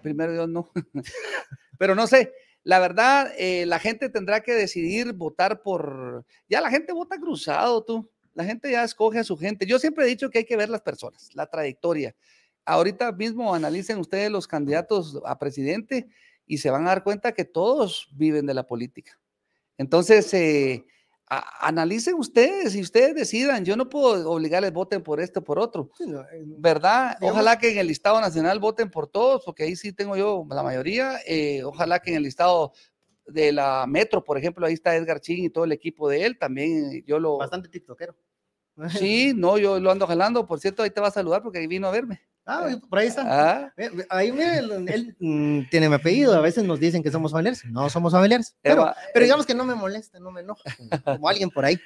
[0.07, 0.71] Primero Dios no.
[1.77, 2.31] Pero no sé,
[2.63, 6.25] la verdad, eh, la gente tendrá que decidir votar por...
[6.47, 8.09] Ya la gente vota cruzado, tú.
[8.33, 9.65] La gente ya escoge a su gente.
[9.65, 12.15] Yo siempre he dicho que hay que ver las personas, la trayectoria.
[12.63, 16.07] Ahorita mismo analicen ustedes los candidatos a presidente
[16.45, 19.19] y se van a dar cuenta que todos viven de la política.
[19.77, 20.85] Entonces, eh,
[21.29, 23.65] a- analicen ustedes y ustedes decidan.
[23.65, 25.89] Yo no puedo obligarles voten por esto o por otro.
[25.97, 26.23] Sí, no,
[26.57, 27.17] ¿verdad?
[27.19, 30.45] Digamos- Ojalá que en el listado nacional voten por todos, porque ahí sí tengo yo
[30.49, 31.19] la mayoría.
[31.25, 32.71] eh, ojalá que en el listado
[33.25, 36.37] de la Metro, por ejemplo, ahí está Edgar Chin y todo el equipo de él,
[36.37, 37.37] también yo lo...
[37.37, 38.15] Bastante tiktokero.
[38.89, 40.45] Sí, no, yo lo ando jalando.
[40.45, 42.21] Por cierto, ahí te va a saludar porque ahí vino a verme.
[42.49, 43.23] Ah, por ahí está.
[43.65, 43.73] Ah,
[44.09, 46.33] Ahí él, él, mm, tiene mi apellido.
[46.33, 47.63] A veces nos dicen que somos familiares.
[47.65, 48.55] No somos familiares.
[48.61, 50.61] Pero, Eva, pero eh, digamos que no me molesta, no me enoja.
[51.03, 51.77] Como alguien por ahí.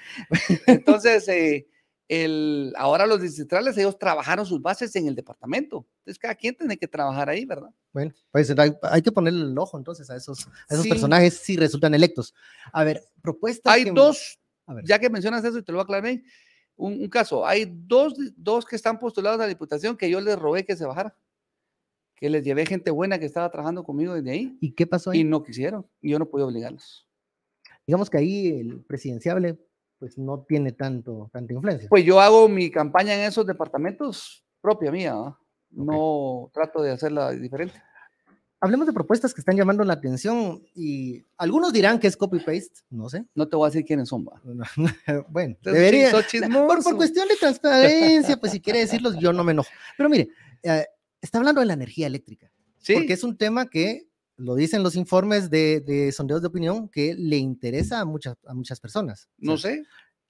[0.67, 1.67] Entonces, eh,
[2.07, 5.87] el, ahora los distritales, ellos trabajaron sus bases en el departamento.
[5.99, 7.69] Entonces, cada quien tiene que trabajar ahí, ¿verdad?
[7.93, 10.89] Bueno, pues hay, hay que ponerle el ojo entonces a esos, a esos Sí.
[10.89, 12.33] personajes si resultan electos.
[12.71, 13.73] A ver, propuestas.
[13.73, 14.85] Hay que- dos, A ver.
[14.85, 16.23] ya que mencionas eso y te lo aclaré,
[16.81, 20.37] un, un caso, hay dos, dos que están postulados a la diputación que yo les
[20.37, 21.15] robé que se bajara,
[22.15, 25.19] que les llevé gente buena que estaba trabajando conmigo desde ahí ¿Y qué pasó ahí?
[25.19, 27.07] y no quisieron, y yo no pude obligarlos.
[27.85, 29.57] Digamos que ahí el presidenciable
[29.99, 31.87] pues no tiene tanto, tanta influencia.
[31.87, 35.39] Pues yo hago mi campaña en esos departamentos propia mía, ¿va?
[35.69, 37.81] no trato de hacerla diferente.
[38.63, 43.09] Hablemos de propuestas que están llamando la atención y algunos dirán que es copy-paste, no
[43.09, 43.25] sé.
[43.33, 44.39] No te voy a decir quiénes son, va.
[45.29, 46.11] bueno, debería.
[46.67, 49.69] Por, cuestión de transparencia, pues si quiere decirlos, yo no me enojo.
[49.97, 50.29] Pero mire,
[50.61, 50.85] eh,
[51.21, 54.07] está hablando de la energía eléctrica, Sí, porque es un tema que
[54.37, 58.53] lo dicen los informes de, de sondeos de opinión que le interesa a muchas, a
[58.53, 59.27] muchas personas.
[59.41, 59.83] O no sea, sé,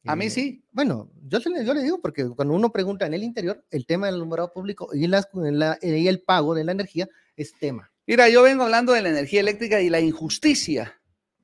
[0.05, 0.63] a mí eh, sí.
[0.71, 4.05] Bueno, yo, le- yo le digo porque cuando uno pregunta en el interior, el tema
[4.07, 7.90] del alumbrado público y, las, la- y el pago de la energía es tema.
[8.07, 10.99] Mira, yo vengo hablando de la energía eléctrica y la injusticia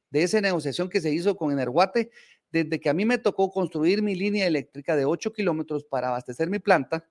[0.09, 2.09] de esa negociación que se hizo con Energuate
[2.51, 6.49] desde que a mí me tocó construir mi línea eléctrica de 8 kilómetros para abastecer
[6.49, 7.07] mi planta.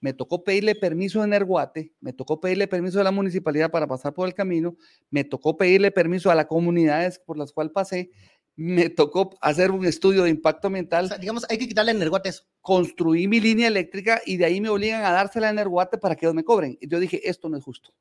[0.00, 4.14] Me tocó pedirle permiso a Energuate, me tocó pedirle permiso a la municipalidad para pasar
[4.14, 4.76] por el camino,
[5.10, 8.10] me tocó pedirle permiso a las comunidades por las cuales pasé,
[8.54, 11.98] me tocó hacer un estudio de impacto O ambiental, sea, digamos, hay que quitarle el
[11.98, 12.44] energuate eso.
[12.60, 16.26] construí mi línea eléctrica y de ahí me obligan a dársela a Energuate para que
[16.26, 16.78] ellos me cobren.
[16.80, 17.92] Y yo dije, esto no es justo.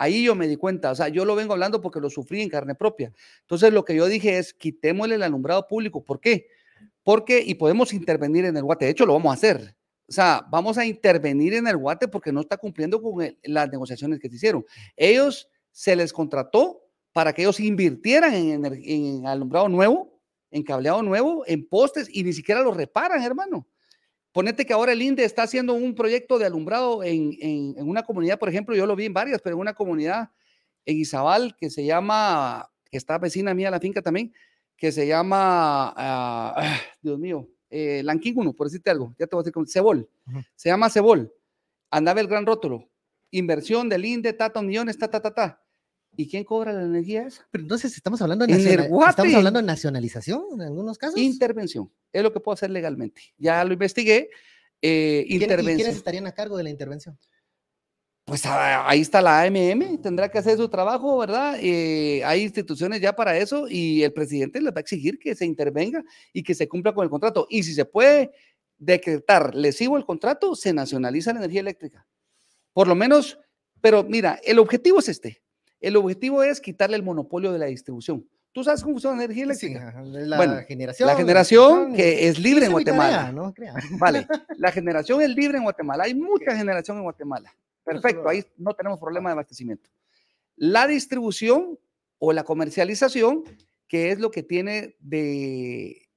[0.00, 2.48] Ahí yo me di cuenta, o sea, yo lo vengo hablando porque lo sufrí en
[2.48, 3.12] carne propia.
[3.42, 6.02] Entonces, lo que yo dije es, quitémosle el alumbrado público.
[6.02, 6.46] ¿Por qué?
[7.02, 9.76] Porque, y podemos intervenir en el guate, de hecho lo vamos a hacer.
[10.08, 14.18] O sea, vamos a intervenir en el guate porque no está cumpliendo con las negociaciones
[14.20, 14.64] que se hicieron.
[14.96, 16.80] Ellos se les contrató
[17.12, 20.18] para que ellos invirtieran en, en alumbrado nuevo,
[20.50, 23.68] en cableado nuevo, en postes y ni siquiera lo reparan, hermano.
[24.32, 28.02] Ponete que ahora el INDE está haciendo un proyecto de alumbrado en, en- en una
[28.04, 30.30] comunidad, por ejemplo, yo lo vi en varias, pero en una comunidad
[30.86, 34.32] en Izabal que se llama, que está vecina mía a la finca también,
[34.76, 39.42] que se llama, ah, Dios mío, eh, Lanquínguno, por decirte algo, ya te voy a
[39.42, 40.08] decir, cómo- Cebol,
[40.54, 41.32] se llama Cebol,
[41.90, 42.88] andaba el gran rótulo,
[43.32, 45.62] inversión del INDE, tata, millones, ta, ta, ta, ta.
[46.20, 47.46] ¿Y quién cobra la energía esa?
[47.50, 51.18] Pero entonces estamos hablando de, nacional- estamos hablando de nacionalización en algunos casos.
[51.18, 53.22] Intervención, es lo que puedo hacer legalmente.
[53.38, 54.28] Ya lo investigué.
[54.82, 55.76] eh, ¿Quién- ¿Y intervención.
[55.76, 57.18] quiénes estarían a cargo de la intervención?
[58.26, 61.56] Pues ah, ahí está la AMM, tendrá que hacer su trabajo, ¿verdad?
[61.60, 65.46] Eh, hay instituciones ya para eso y el presidente les va a exigir que se
[65.46, 66.04] intervenga
[66.34, 67.46] y que se cumpla con el contrato.
[67.50, 68.30] Y si se puede
[68.78, 72.06] decretar lesivo el contrato, se nacionaliza la energía eléctrica.
[72.72, 73.38] Por lo menos,
[73.80, 75.42] pero mira, el objetivo es este.
[75.80, 78.26] El objetivo es quitarle el monopolio de la distribución.
[78.52, 79.88] ¿Tú sabes cómo funciona la energía eléctrica?
[79.88, 81.06] ajá, la Bueno, generación.
[81.06, 83.30] la generación que es libre en Guatemala.
[83.32, 83.54] ¿no?
[83.54, 83.74] Crea.
[83.98, 84.26] Vale,
[84.58, 86.04] la generación es libre en Guatemala.
[86.04, 87.54] Hay mucha generación en Guatemala.
[87.84, 89.88] Perfecto, ahí no tenemos problema de abastecimiento.
[90.56, 91.78] La distribución
[92.18, 93.44] o la comercialización,
[93.88, 96.09] que es lo que tiene de...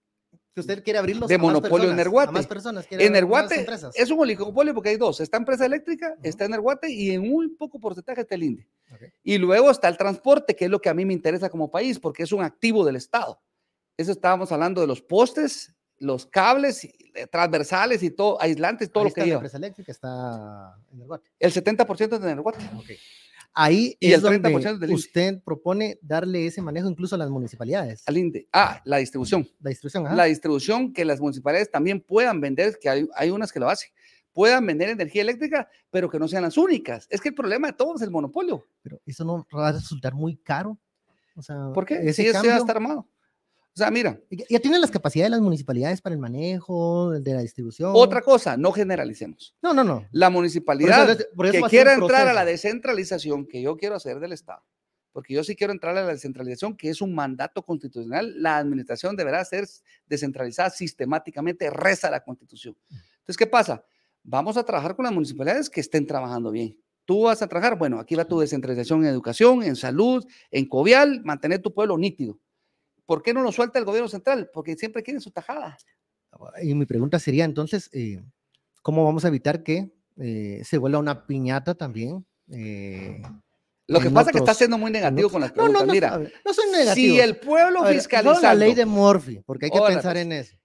[0.54, 2.30] Que usted quiere abrirlos De a más monopolio personas, Energuate.
[2.30, 2.86] a más personas.
[2.91, 5.20] Energuate es un oligopolio porque hay dos.
[5.20, 6.20] Está empresa eléctrica, Ujú.
[6.28, 8.68] está Energuate y en muy poco porcentaje está el INDE.
[9.24, 11.99] Y luego está el transporte, que es lo que a mí me interesa como país,
[11.99, 13.41] porque es un activo del Estado.
[13.97, 19.06] Eso estábamos hablando de los postes, los cables eh, transversales y todo, aislantes, todo Ahí
[19.06, 19.38] lo está que la lleva.
[19.39, 21.32] empresa eléctrica está en el Guate.
[21.39, 22.60] El 70% es de Energuate.
[23.56, 27.30] Ahí Y es el 30% donde del usted propone darle ese manejo incluso a las
[27.30, 28.04] municipalidades.
[28.08, 28.47] Al INDE.
[28.51, 29.47] Ah, la distribución.
[29.62, 30.16] La distribución, ajá.
[30.16, 33.89] La distribución que las municipalidades también puedan vender, que hay, hay unas que lo hacen,
[34.32, 37.06] puedan vender energía eléctrica, pero que no sean las únicas.
[37.12, 38.66] Es que el problema de todo es el monopolio.
[38.82, 40.78] Pero eso no va a resultar muy caro.
[41.36, 41.95] O sea, ¿Por qué?
[42.01, 43.08] ese Si eso ya cambio- está armado.
[43.76, 44.19] O sea, mira,
[44.49, 47.91] ya tienen las capacidades de las municipalidades para el manejo de la distribución.
[47.95, 49.55] otra cosa, no generalicemos.
[49.63, 50.05] No, no, no.
[50.11, 53.95] La Por eso- municipalidad por eso que quiera entrar a la descentralización que yo quiero
[53.95, 54.61] hacer del Estado,
[55.11, 59.15] porque yo sí quiero entrar a la descentralización, que es un mandato constitucional, la administración
[59.15, 59.65] deberá ser
[60.05, 62.78] descentralizada sistemáticamente, reza la constitución.
[62.91, 63.84] Entonces, ¿qué pasa?
[64.21, 66.78] Vamos a trabajar con las municipalidades que estén trabajando bien.
[67.05, 71.21] Tú vas a trabajar, bueno, aquí va tu descentralización en educación, en salud, en covial,
[71.26, 72.39] mantener tu pueblo nítido.
[73.06, 74.49] ¿Por qué no lo suelta el gobierno central?
[74.54, 75.78] Porque siempre quieren su tajada.
[76.62, 78.24] Y mi pregunta sería entonces, eh,
[78.82, 82.26] ¿cómo vamos a evitar que eh, se vuelva una piñata también?
[82.51, 83.22] Eh,
[83.88, 85.82] Lo que pasa es que está siendo muy negativo con las no, preguntas.
[85.82, 87.16] no, no, a Mira, no soy negativo.
[87.16, 88.41] si el pueblo A ver, solo fiscalizando...
[88.41, 90.26] la ley de Murphy, porque hay que pensar pues.
[90.26, 90.58] en eso.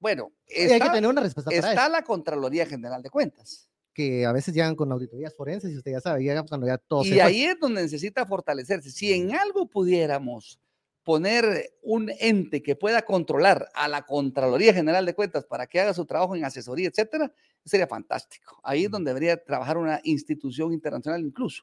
[0.00, 1.92] Bueno, hay que está, tener una respuesta para está eso.
[1.92, 3.70] la Contraloría General de Cuentas.
[3.94, 7.04] Que a veces llegan con auditorías forenses y usted ya sabe, llega cuando ya todo
[7.04, 7.22] se Y fue.
[7.22, 8.90] ahí es donde necesita fortalecerse.
[8.90, 10.60] Si en algo pudiéramos
[11.04, 15.94] poner un ente que pueda controlar a la Contraloría General de Cuentas para que haga
[15.94, 17.32] su trabajo en asesoría, etcétera,
[17.64, 18.58] sería fantástico.
[18.64, 21.62] Ahí es donde debería trabajar una institución internacional incluso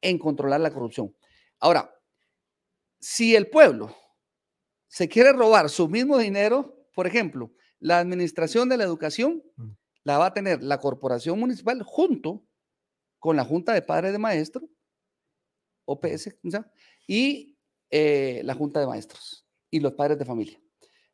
[0.00, 1.14] en controlar la corrupción.
[1.60, 1.94] Ahora,
[3.00, 3.94] si el pueblo
[4.88, 9.70] se quiere robar su mismo dinero, por ejemplo, la administración de la educación Mm.
[10.04, 12.44] la va a tener la corporación municipal junto
[13.18, 14.68] con la Junta de Padres de Maestro,
[15.86, 16.36] OPS,
[17.06, 17.51] y
[17.92, 20.58] eh, la Junta de Maestros y los padres de familia.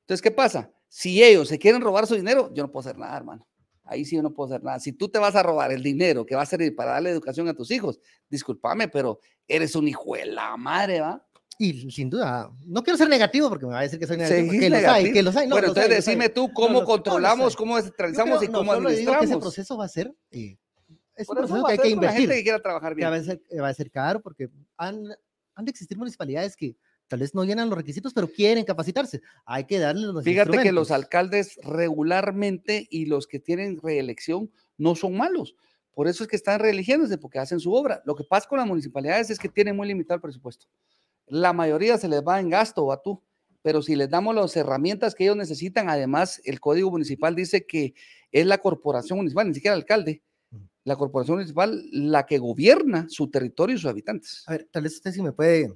[0.01, 0.73] Entonces, ¿qué pasa?
[0.89, 3.47] Si ellos se quieren robar su dinero, yo no puedo hacer nada, hermano.
[3.85, 4.79] Ahí sí yo no puedo hacer nada.
[4.81, 7.49] Si tú te vas a robar el dinero que va a servir para darle educación
[7.49, 8.01] a tus hijos,
[8.31, 11.23] discúlpame, pero eres un hijo de la madre, ¿va?
[11.59, 14.51] Y sin duda, no quiero ser negativo porque me va a decir que soy negativo.
[14.53, 15.49] Que los hay, que los hay.
[15.49, 16.15] No, bueno, los entonces hay, los hay.
[16.15, 19.35] decime tú No, cómo no, controlamos, cómo descentralizamos y no, cómo solo digo que ese
[19.35, 19.43] administramos.
[19.43, 20.57] proceso va a ser, eh,
[21.17, 22.29] es un eso proceso que hay que con la gente invertir.
[22.31, 23.11] que quiera trabajar que bien.
[23.11, 25.03] va a ser, va a ser caro porque han,
[25.59, 26.77] han de existir municipalidades que
[27.09, 29.21] tal vez no llenan los requisitos, pero quieren capacitarse.
[29.45, 34.95] Hay que darles los Fíjate que los alcaldes regularmente y los que tienen reelección no
[34.95, 35.57] son malos.
[35.93, 38.01] Por eso es que están reeligiéndose, porque hacen su obra.
[38.05, 40.67] Lo que pasa con las municipalidades es que tienen muy limitado el presupuesto.
[41.27, 43.21] La mayoría se les va en gasto o a tú,
[43.61, 47.95] pero si les damos las herramientas que ellos necesitan, además el código municipal dice que
[48.31, 50.23] es la corporación municipal, ni siquiera el alcalde.
[50.89, 54.43] La corporación municipal la que gobierna su territorio y sus habitantes.
[54.47, 55.75] A ver, tal vez usted sí me puede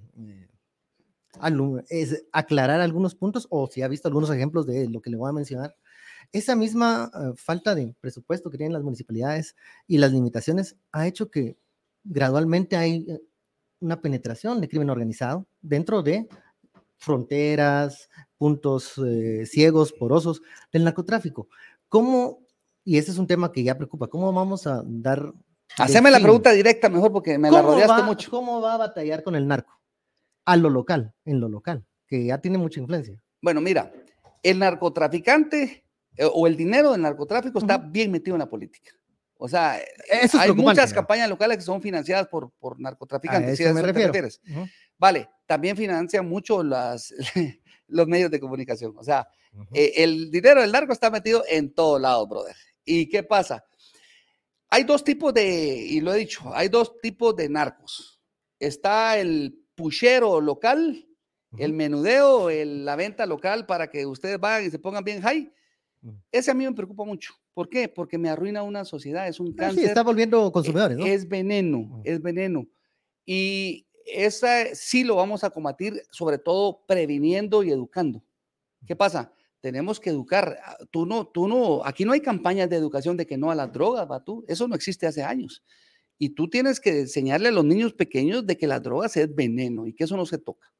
[1.90, 5.28] eh, aclarar algunos puntos o si ha visto algunos ejemplos de lo que le voy
[5.28, 5.76] a mencionar.
[6.32, 9.54] Esa misma eh, falta de presupuesto que tienen las municipalidades
[9.86, 11.58] y las limitaciones ha hecho que
[12.04, 13.20] gradualmente hay eh,
[13.80, 16.26] una penetración de crimen organizado dentro de
[16.96, 18.08] fronteras,
[18.38, 18.94] puntos
[19.44, 20.40] ciegos, porosos
[20.72, 21.48] del narcotráfico.
[21.88, 22.41] ¿Cómo,
[22.84, 25.32] y ese es un tema que ya preocupa, cómo vamos a dar...
[25.78, 28.30] Haceme la pregunta directa mejor porque me la ¿Cómo rodeaste va- mucho.
[28.30, 29.80] ¿Cómo va a batallar con el narco?
[30.44, 33.18] A lo local, en lo local, que ya tiene mucha influencia.
[33.40, 33.90] Bueno, mira,
[34.42, 35.84] el narcotraficante
[36.16, 38.92] eh, o el dinero del narcotráfico está bien metido en la política.
[39.38, 39.84] O sea, eh,
[40.22, 40.94] Eso hay muchas ¿no?
[40.96, 43.56] campañas locales que son financiadas por, por A narcotraficantes.
[43.56, 44.12] si eso a me eso te refiero.
[44.12, 44.40] refieres.
[44.98, 47.12] Vale, también financian mucho las,
[47.88, 48.94] los medios de comunicación.
[48.96, 49.26] O sea,
[49.72, 52.56] eh, el dinero del narco está metido en todos lados, brother.
[52.84, 53.64] ¿Y qué pasa?
[54.70, 58.20] Hay dos tipos de, y lo he dicho, hay dos tipos de narcos.
[58.58, 61.06] Está el puchero local,
[61.58, 65.52] el menudeo, el- la venta local para que ustedes vayan y se pongan bien high.
[66.02, 66.16] Ujú.
[66.32, 67.34] Ese a mí me preocupa mucho.
[67.52, 67.88] ¿Por qué?
[67.88, 69.82] Porque me arruina una sociedad, es un Ah, cáncer.
[69.82, 71.04] sí, está volviendo eh, consumidores, ¿no?
[71.04, 72.00] Es veneno, Ujú.
[72.04, 72.66] es veneno.
[73.26, 78.24] Y esa sí lo vamos a combatir, sobre todo previniendo y educando.
[78.86, 79.32] ¿Qué pasa?
[79.62, 80.58] Tenemos que educar.
[80.64, 83.54] Ah, Tú no, tú no, aquí no hay campañas de educación de que no a
[83.54, 84.44] las drogas, va tú.
[84.48, 85.62] Eso no existe hace años.
[86.18, 89.86] Y tú tienes que enseñarle a los niños pequeños de que las drogas es veneno
[89.86, 90.72] y que eso no se toca.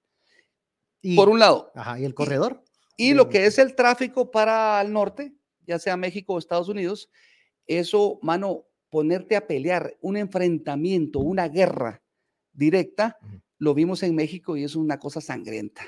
[1.01, 1.71] Y, Por un lado.
[1.75, 2.65] ajá, ¿y el corredor?
[2.97, 5.33] Y lo que es el tráfico para el norte,
[5.67, 7.09] ya sea México o Estados Unidos,
[7.67, 12.03] eso, mano, ponerte a pelear, un enfrentamiento, una guerra
[12.53, 13.17] directa,
[13.59, 15.83] lo vimos en México y es una cosa sangrienta.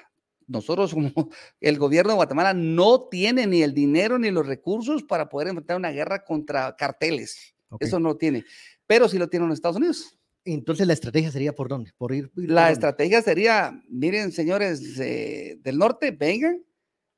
[0.47, 1.11] Nosotros como
[1.61, 5.77] el gobierno de Guatemala no tiene ni el dinero ni los recursos para poder enfrentar
[5.77, 7.55] una guerra contra carteles.
[7.81, 8.45] Eso no lo tiene.
[8.87, 10.17] Pero sí lo tienen los Estados Unidos.
[10.45, 11.93] Entonces la estrategia sería por dónde?
[11.97, 12.25] Por ir.
[12.25, 12.73] ir por La dónde?
[12.75, 16.63] estrategia sería, miren, señores eh, del norte, vengan,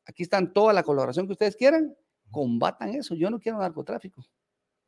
[0.05, 1.95] aquí están toda la colaboración que ustedes quieran,
[2.31, 3.14] combatan eso.
[3.14, 4.24] Yo no quiero narcotráfico.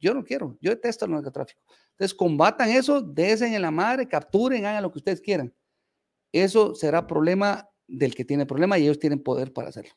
[0.00, 1.60] Yo no quiero, yo detesto el narcotráfico.
[1.90, 5.52] Entonces, combatan eso, desen en la madre, capturen, hagan lo que ustedes quieran.
[6.30, 9.90] Eso será problema del que tiene problema y ellos tienen poder para hacerlo.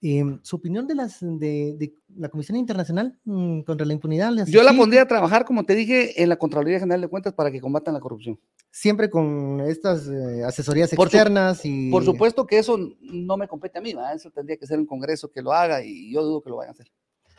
[0.00, 4.30] Em, ¿Su opinión de, las, de, de la Comisión Internacional mm, contra la Impunidad?
[4.30, 7.32] ¿le Yo la pondría a trabajar, como te dije, en la Contraloría General de Cuentas
[7.32, 8.38] para que combatan la corrupción.
[8.70, 11.90] Siempre con estas eh, asesorías Por su- externas y...
[11.90, 14.14] Por supuesto que eso no me compete a mí, ¿verdad?
[14.14, 16.70] eso tendría que ser un Congreso que lo haga y yo dudo que lo vayan
[16.70, 16.86] a hacer.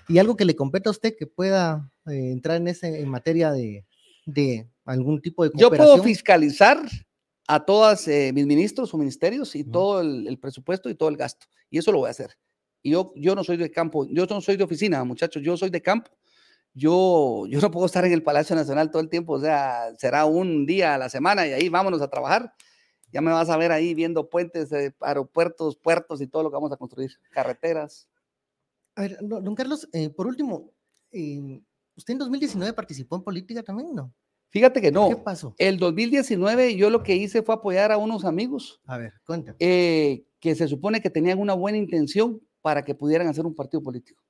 [0.10, 3.54] Y algo que le compete a usted que pueda eh, entrar en, ese, en materia
[3.54, 3.86] de,
[4.26, 5.96] de algún tipo de Yo cooperación.
[6.00, 6.78] puedo fiscalizar
[7.52, 11.48] a todos mis ministros o ministerios y todo el, el presupuesto y todo el gasto.
[11.72, 12.38] Y eso lo voy a hacer.
[12.84, 15.72] Y yo, yo no soy de campo, yo no soy de oficina, muchachos, yo soy
[15.72, 16.12] de campo.
[16.74, 20.26] Yo, yo no puedo estar en el Palacio Nacional todo el tiempo, o sea, será
[20.26, 22.54] un día a la semana y ahí vámonos a trabajar.
[23.12, 26.56] Ya me vas a ver ahí viendo puentes, eh, aeropuertos, puertos y todo lo que
[26.56, 28.08] vamos a construir, carreteras.
[28.96, 30.72] A ver, don Carlos, eh, por último,
[31.12, 31.62] eh,
[31.96, 33.96] ¿usted en 2019 participó en política también?
[33.96, 34.14] No.
[34.50, 35.24] Fíjate que ¿Qué no.
[35.24, 35.54] pasó?
[35.58, 39.58] El 2019 yo lo que hice fue apoyar a unos amigos A ver, cuéntame.
[39.60, 43.82] eh, que se supone que tenían una buena intención, para que pudieran hacer un partido
[43.82, 44.22] político.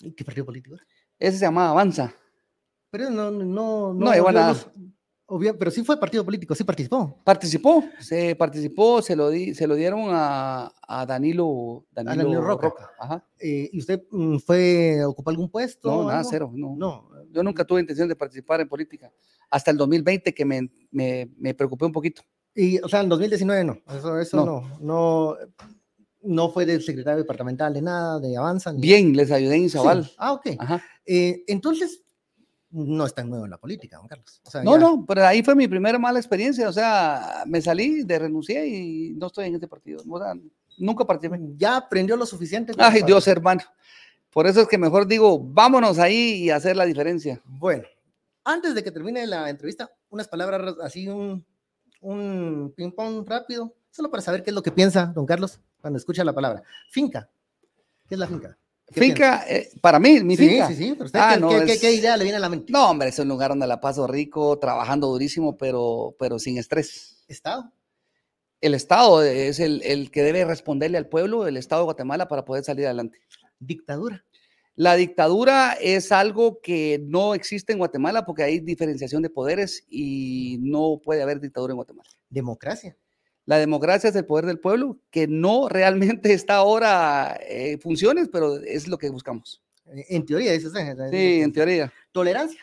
[0.00, 0.76] ¿Y qué partido político?
[1.18, 2.14] Ese se llamaba Avanza.
[2.90, 3.94] Pero no, no, no.
[3.94, 4.56] No a yo nada.
[5.28, 7.20] Obvio, pero sí fue partido político, sí participó.
[7.24, 12.72] Participó, se participó, se lo, di, se lo dieron a, a Danilo, Danilo, Danilo Roca.
[12.98, 13.24] Ajá.
[13.38, 15.90] Eh, ¿Y usted mm, fue, ocupó algún puesto?
[15.90, 16.50] No, nada, cero.
[16.54, 16.74] No.
[16.76, 17.08] No.
[17.30, 19.12] Yo nunca tuve intención de participar en política.
[19.50, 22.22] Hasta el 2020 que me, me, me preocupé un poquito.
[22.54, 23.78] Y, o sea, en 2019 no.
[23.94, 24.44] Eso, eso No.
[24.46, 24.78] no.
[24.80, 25.36] no.
[26.20, 28.72] No fue del secretario departamental de nada, de Avanza.
[28.72, 29.66] ni- Bien, les ayudé en Sí.
[29.66, 30.10] Izabal.
[30.18, 30.48] Ah, ok.
[30.58, 30.82] Ajá.
[31.06, 32.02] Eh, entonces,
[32.70, 34.40] no está nuevo en la política, don Carlos.
[34.44, 36.68] O sea, No, ya- no, pero ahí fue mi primera mala experiencia.
[36.68, 40.02] O sea, me salí, de renuncié y no estoy en este partido.
[40.08, 40.34] O sea,
[40.78, 41.40] nunca participé.
[41.56, 42.72] Ya aprendió lo suficiente.
[42.78, 43.62] Ay, para- Dios, hermano.
[44.30, 47.40] Por eso es que mejor digo, vámonos ahí y hacer la diferencia.
[47.46, 47.84] Bueno,
[48.44, 51.44] antes de que termine la entrevista, unas palabras así, un,
[52.02, 56.22] un ping-pong rápido, solo para saber qué es lo que piensa don Carlos cuando escucha
[56.24, 56.62] la palabra.
[56.90, 57.28] Finca.
[58.08, 58.56] ¿Qué es la finca?
[58.92, 60.68] ¿Qué Finca, eh, para mí, mi finca.
[60.68, 60.92] Sí, sí, sí.
[60.92, 62.72] Pero usted, Ah, ¿qué, no, qué- es- qué idea le viene a la mente?
[62.72, 67.22] No, hombre, es un lugar donde la paso rico, trabajando durísimo, pero, pero sin estrés.
[67.28, 67.70] Estado.
[68.60, 72.44] El Estado es el, el que debe responderle al pueblo, el Estado de Guatemala, para
[72.44, 73.18] poder salir adelante.
[73.60, 74.24] Dictadura.
[74.74, 80.58] La dictadura es algo que no existe en Guatemala porque hay diferenciación de poderes y
[80.60, 82.08] no puede haber dictadura en Guatemala.
[82.30, 82.96] Democracia.
[83.48, 88.28] La democracia es el poder del pueblo, que no realmente está ahora eh, en funciones,
[88.30, 89.62] pero es lo que buscamos.
[89.86, 90.94] Eh, En teoría, dice usted.
[91.10, 91.90] Sí, en teoría.
[92.12, 92.60] Tolerancia.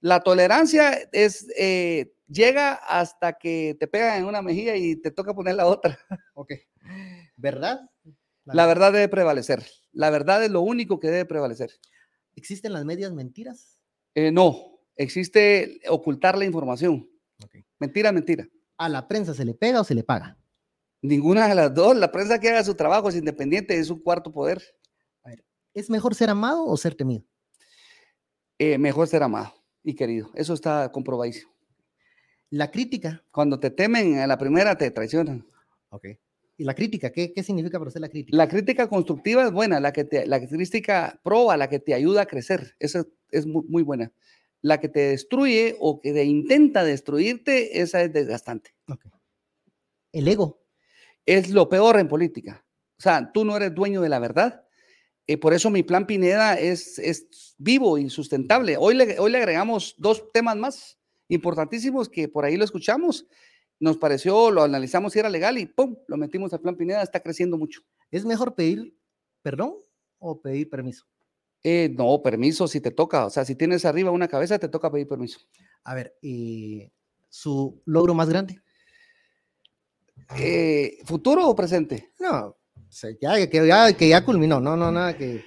[0.00, 5.32] La tolerancia es, eh, llega hasta que te pegan en una mejilla y te toca
[5.32, 5.98] poner la otra.
[6.34, 6.52] Ok.
[7.36, 7.80] ¿Verdad?
[8.44, 9.64] La verdad debe prevalecer.
[9.90, 11.70] La verdad es lo único que debe prevalecer.
[12.36, 13.78] ¿Existen las medias mentiras?
[14.14, 17.08] Eh, no, existe ocultar la información.
[17.78, 18.46] Mentira, mentira.
[18.80, 20.38] ¿A la prensa se le pega o se le paga?
[21.02, 21.94] Ninguna de las dos.
[21.94, 24.62] La prensa que haga su trabajo es independiente, es un cuarto poder.
[25.74, 27.22] ¿Es mejor ser amado o ser temido?
[28.58, 29.52] Eh, mejor ser amado
[29.82, 30.30] y querido.
[30.34, 31.52] Eso está comprobadísimo.
[32.48, 33.22] La crítica.
[33.30, 35.46] Cuando te temen a la primera, te traicionan.
[35.90, 36.06] Ok.
[36.56, 37.12] ¿Y la crítica?
[37.12, 38.34] ¿Qué, qué significa para usted la crítica?
[38.34, 42.22] La crítica constructiva es buena, la, que te, la crítica proba, la que te ayuda
[42.22, 42.76] a crecer.
[42.78, 44.10] Esa es muy, muy buena.
[44.62, 48.74] La que te destruye o que te intenta destruirte, esa es desgastante.
[50.12, 50.62] El ego.
[51.24, 52.64] Es lo peor en política.
[52.98, 54.66] O sea, tú no eres dueño de la verdad.
[55.26, 58.76] Eh, por eso mi plan Pineda es, es vivo y sustentable.
[58.76, 60.98] Hoy le, hoy le agregamos dos temas más
[61.28, 63.26] importantísimos que por ahí lo escuchamos.
[63.78, 65.96] Nos pareció, lo analizamos si era legal y ¡pum!
[66.08, 67.02] Lo metimos al plan Pineda.
[67.02, 67.80] Está creciendo mucho.
[68.10, 68.94] ¿Es mejor pedir
[69.40, 69.76] perdón
[70.18, 71.06] o pedir permiso?
[71.62, 73.26] Eh, no, permiso si te toca.
[73.26, 75.40] O sea, si tienes arriba una cabeza, te toca pedir permiso.
[75.84, 76.90] A ver, ¿y
[77.28, 78.60] su logro más grande?
[80.38, 82.12] Eh, ¿Futuro o presente?
[82.20, 82.56] No,
[83.20, 85.44] ya, que, ya, que ya culminó, no, no, nada que,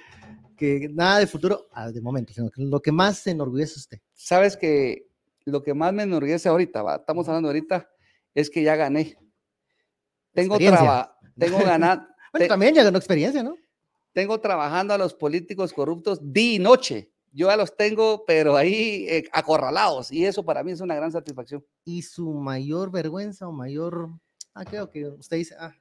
[0.56, 3.98] que nada de futuro ah, de momento, sino que lo que más se enorgullece usted.
[4.12, 5.06] Sabes que
[5.46, 7.88] lo que más me enorgullece ahorita, va, estamos hablando ahorita,
[8.34, 9.16] es que ya gané.
[10.32, 10.80] Tengo, Experiencia.
[10.80, 12.06] traba- tengo ganado.
[12.34, 13.54] Bueno, Te- también ya ganó experiencia, ¿no?
[14.14, 17.10] Tengo trabajando a los políticos corruptos día y noche.
[17.32, 20.12] Yo ya los tengo, pero ahí eh, acorralados.
[20.12, 21.64] Y eso para mí es una gran satisfacción.
[21.84, 24.08] Y su mayor vergüenza o mayor,
[24.54, 25.74] ah, creo que usted dice, ah,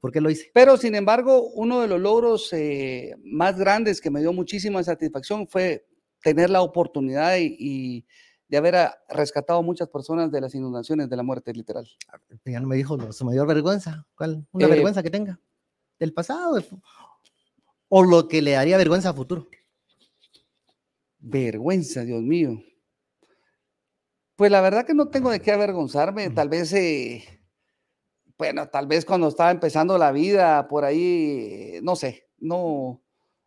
[0.00, 0.50] ¿por qué lo hice?
[0.54, 5.48] Pero sin embargo, uno de los logros eh, más grandes que me dio muchísima satisfacción
[5.48, 5.84] fue
[6.22, 8.06] tener la oportunidad y, y
[8.46, 11.88] de haber a- rescatado a muchas personas de las inundaciones de la muerte literal.
[12.44, 14.46] Ya no me dijo su mayor vergüenza, ¿cuál?
[14.52, 15.40] Una Eh, vergüenza que tenga,
[15.98, 16.56] del pasado,
[17.96, 19.46] o lo que le daría vergüenza a futuro.
[21.20, 22.60] Vergüenza, Dios mío.
[24.34, 26.28] Pues la verdad que no tengo de qué avergonzarme.
[26.30, 27.22] Tal vez, eh,
[28.36, 33.00] bueno, tal vez cuando estaba empezando la vida por ahí, no sé, no,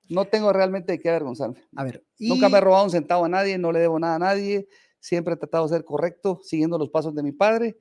[0.07, 1.61] no tengo realmente de qué avergonzarme.
[1.75, 4.19] A ver, Nunca me he robado un centavo a nadie, no le debo nada a
[4.19, 4.69] nadie.
[5.01, 7.77] Siempre he tratado de ser correcto, siguiendo los pasos de mi padre.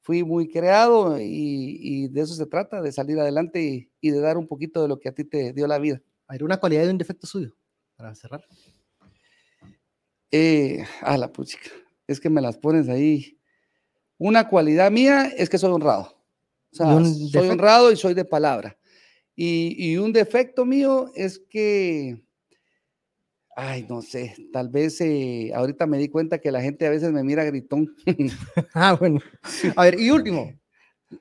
[0.00, 4.18] Fui muy creado y, y de eso se trata, de salir adelante y, y de
[4.18, 6.02] dar un poquito de lo que a ti te dio la vida.
[6.28, 7.50] A ver, una cualidad y un defecto suyo,
[7.96, 8.44] para cerrar.
[10.30, 11.70] Eh, a la puchica,
[12.06, 13.38] es que me las pones ahí.
[14.18, 16.14] Una cualidad mía es que soy honrado.
[16.72, 17.52] O sea, soy defecto?
[17.52, 18.76] honrado y soy de palabra.
[19.34, 22.20] Y, y un defecto mío es que,
[23.56, 27.10] ay, no sé, tal vez eh, ahorita me di cuenta que la gente a veces
[27.12, 27.94] me mira gritón.
[28.74, 29.20] Ah, bueno.
[29.76, 30.52] A ver, y último.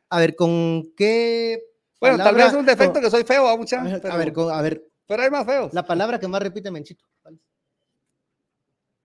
[0.09, 1.59] A ver, ¿con qué.
[1.99, 4.17] Bueno, tal vez es un defecto que soy feo, a mucha, a ver, pero, a
[4.17, 5.73] ver, con- a ver, pero hay más feos.
[5.73, 7.05] la palabra que más repite Menchito.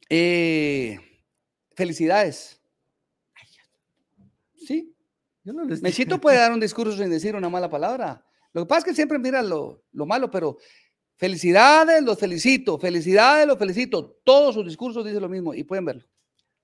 [0.09, 0.99] Eh,
[1.75, 2.61] felicidades.
[4.55, 4.95] Sí,
[5.43, 8.25] Yo no les Mechito puede dar un discurso sin decir una mala palabra.
[8.53, 10.59] Lo que pasa es que siempre mira lo, lo malo, pero
[11.17, 14.21] felicidades, los felicito, felicidades, los felicito.
[14.25, 16.05] Todos sus discursos dicen lo mismo y pueden verlo.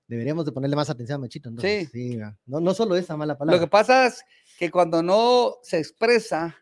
[0.07, 1.49] Deberíamos de ponerle más atención a Mechito.
[1.49, 1.89] Entonces.
[1.91, 2.17] Sí.
[2.45, 3.57] no, no solo esa mala palabra.
[3.59, 4.23] Lo que pasa es
[4.57, 6.55] que cuando no se expresa,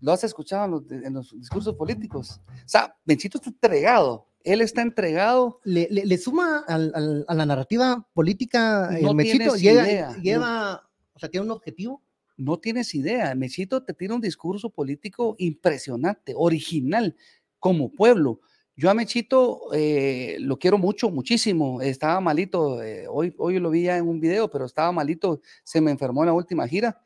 [0.00, 2.40] lo has escuchado en los, discursos políticos.
[2.48, 4.26] O sea, Mechito está entregado.
[4.44, 5.60] Él está entregado.
[5.64, 9.56] Le, le, suma al, a la narrativa política el Mechito.
[9.56, 12.02] Llega, lleva, o sea, tiene un objetivo.
[12.36, 13.34] No tienes idea.
[13.34, 17.16] Mechito te tiene un discurso político impresionante, original,
[17.58, 18.40] como pueblo.
[18.78, 21.80] Yo a Mechito eh, lo quiero mucho, muchísimo.
[21.80, 25.80] Estaba malito, eh, hoy, hoy lo vi ya en un video, pero estaba malito, se
[25.80, 27.02] me enfermó en la última gira.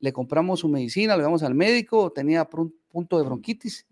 [0.00, 3.86] Le compramos su medicina, lo llevamos al médico, tenía un punto de bronquitis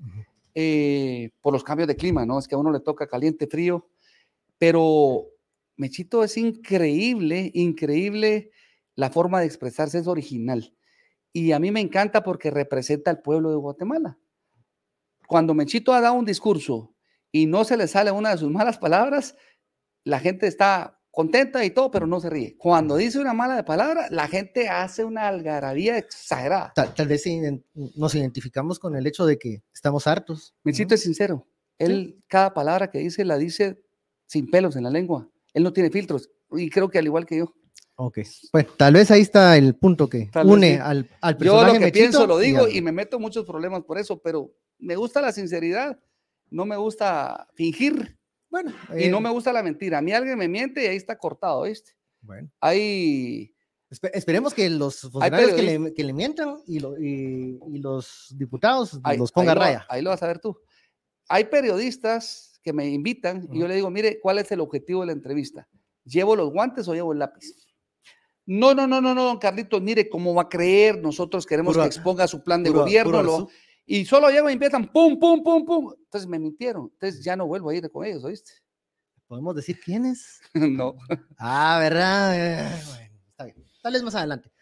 [0.54, 2.38] eh, por los cambios de clima, ¿no?
[2.38, 3.88] Es que a uno le toca caliente, frío.
[4.58, 5.26] Pero
[5.76, 8.50] Mechito es increíble, increíble
[8.96, 10.74] la forma de expresarse, es original.
[11.32, 14.18] Y a mí me encanta porque representa al pueblo de Guatemala.
[15.28, 16.94] Cuando Mechito ha dado un discurso
[17.30, 19.36] y no se le sale una de sus malas palabras,
[20.02, 22.56] la gente está contenta y todo, pero no se ríe.
[22.56, 26.72] Cuando dice una mala palabra, la gente hace una algarabía exagerada.
[26.76, 27.24] Tal, vez
[27.74, 30.54] nos identificamos con el hecho de que estamos hartos.
[30.62, 31.44] Mechito es sincero.
[31.76, 33.82] Él, cada palabra que dice, la dice
[34.28, 35.28] sin pelos en la lengua.
[35.54, 36.30] Él no tiene filtros.
[36.52, 37.52] Y creo que al igual que yo.
[37.96, 38.20] Ok.
[38.52, 41.90] Bueno, tal vez ahí está el punto que une al, al, personaje Yo lo que
[41.90, 45.32] pienso lo digo y, y me meto muchos problemas por eso, pero me gusta la
[45.32, 45.98] sinceridad
[46.50, 48.17] no me gusta fingir.
[48.50, 49.98] Bueno, y no eh, me gusta la mentira.
[49.98, 51.92] A mí alguien me miente y ahí está cortado, ¿viste?
[52.20, 52.50] Bueno.
[52.60, 53.54] Hay.
[53.90, 59.54] esperemos que los funcionarios que le, que le, mientan y, y, los diputados los ponga
[59.54, 59.86] raya.
[59.88, 60.58] ahí lo vas a ver tú.
[61.28, 65.06] Hay periodistas que me invitan y yo le digo, mire, ¿cuál es el objetivo de
[65.06, 65.68] la entrevista?
[66.04, 67.68] ¿Llevo los guantes o llevo el lápiz?
[68.46, 70.98] No, no, no, no, no, don Carlitos, mire cómo va a creer.
[71.02, 73.48] Nosotros queremos que exponga su plan de gobierno.
[73.90, 75.94] Y solo llego y empiezan pum, pum, pum, pum.
[75.98, 76.90] Entonces me mintieron.
[76.92, 78.52] Entonces ya no vuelvo a ir con ellos, ¿oíste?
[79.26, 80.40] ¿Podemos decir quiénes?
[80.54, 80.94] no.
[81.38, 82.36] Ah, ¿verdad?
[82.36, 83.56] Eh, bueno, está bien.
[83.82, 84.52] Tal vez más adelante.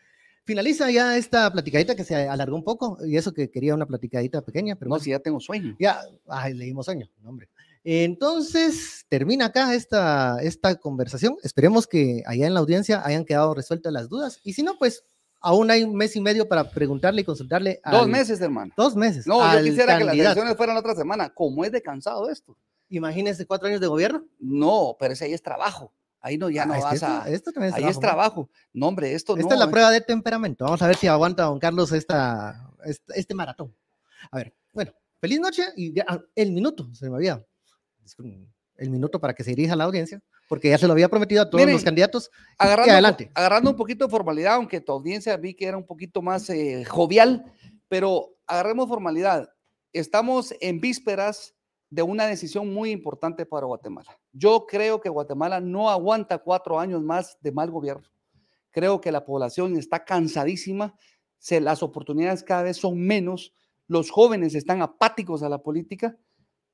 [0.44, 4.42] Finaliza ya esta platicadita que se alargó un poco, y eso que quería una platicadita
[4.42, 5.74] pequeña, pero no, si ya tengo sueño.
[5.80, 5.98] Ya,
[6.28, 7.48] ay, leímos sueño, hombre.
[7.82, 11.36] Entonces, termina acá esta, esta conversación.
[11.42, 15.04] Esperemos que allá en la audiencia hayan quedado resueltas las dudas, y si no, pues
[15.40, 17.80] aún hay un mes y medio para preguntarle y consultarle.
[17.90, 18.72] Dos meses, hermano.
[18.76, 19.26] Dos meses.
[19.26, 21.30] No, yo quisiera que las elecciones fueran otra semana.
[21.30, 22.56] ¿Cómo es de cansado esto?
[22.88, 24.24] Imagínese cuatro años de gobierno.
[24.38, 25.92] No, pero ese ahí es trabajo.
[26.20, 27.28] Ahí no, ya ah, no vas a.
[27.28, 28.50] Esto también es ahí trabajo, es trabajo.
[28.72, 30.64] No, hombre, esto Esta es la prueba de temperamento.
[30.64, 32.72] Vamos a ver si aguanta don Carlos esta,
[33.14, 33.74] este, maratón.
[34.30, 37.44] A ver, bueno, feliz noche y ah, el minuto, se me había.
[38.76, 41.42] El minuto para que se dirija a la audiencia porque ya se lo había prometido
[41.42, 42.30] a todos los candidatos.
[42.58, 43.30] Agarrando, adelante.
[43.34, 46.84] agarrando un poquito de formalidad, aunque tu audiencia vi que era un poquito más eh,
[46.84, 47.52] jovial,
[47.88, 49.50] pero agarremos formalidad.
[49.92, 51.54] Estamos en vísperas
[51.90, 54.18] de una decisión muy importante para Guatemala.
[54.32, 58.06] Yo creo que Guatemala no aguanta cuatro años más de mal gobierno.
[58.70, 60.94] Creo que la población está cansadísima,
[61.38, 63.52] se, las oportunidades cada vez son menos,
[63.86, 66.18] los jóvenes están apáticos a la política,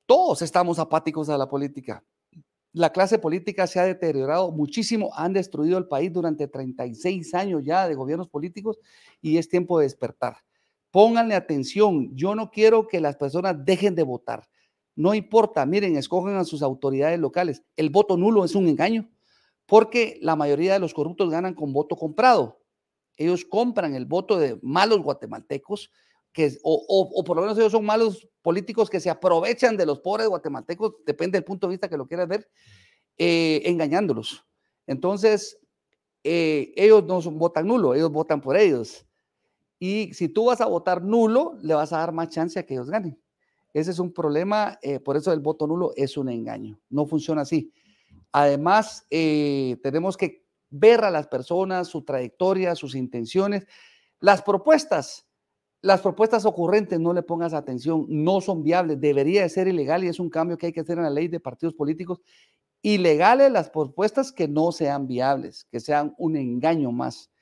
[0.07, 2.05] todos estamos apáticos a la política
[2.73, 7.87] la clase política se ha deteriorado muchísimo, han destruido el país durante 36 años ya
[7.87, 8.79] de gobiernos políticos
[9.21, 10.39] y es tiempo de despertar.
[10.91, 14.49] Pónganle atención, yo no quiero que las personas dejen de votar.
[14.95, 17.63] No importa, miren, escogen a sus autoridades locales.
[17.77, 19.09] El voto nulo es un engaño
[19.67, 22.61] porque la mayoría de los corruptos ganan con voto comprado.
[23.17, 25.91] Ellos compran el voto de malos guatemaltecos
[26.33, 30.29] que, o, por lo menos ellos son malos políticos que se aprovechan de los pobres
[30.29, 32.49] guatemaltecos, depende del punto de vista que lo quieras ver,
[33.19, 34.45] eh, engañándolos.
[34.87, 35.59] Entonces,
[36.25, 39.07] eh, ellos no votan nulo, ellos votan por ellos.
[39.79, 42.75] Y si tú vas a votar nulo, le vas a dar más chance a que
[42.75, 43.21] ellos ganen.
[43.75, 47.43] Ese es un problema, eh, por eso el voto nulo es un engaño, no funciona
[47.43, 47.73] así.
[48.33, 53.67] Además, tenemos que ver a las personas, su trayectoria, sus intenciones,
[54.21, 55.27] las propuestas
[55.83, 60.09] las propuestas ocurrentes, no le pongas atención, no son viables, debería de ser ilegal y
[60.09, 62.21] es un cambio que hay que hacer en la ley de partidos políticos.
[62.83, 67.33] Ilegales las propuestas que no sean viables, que sean un engaño más,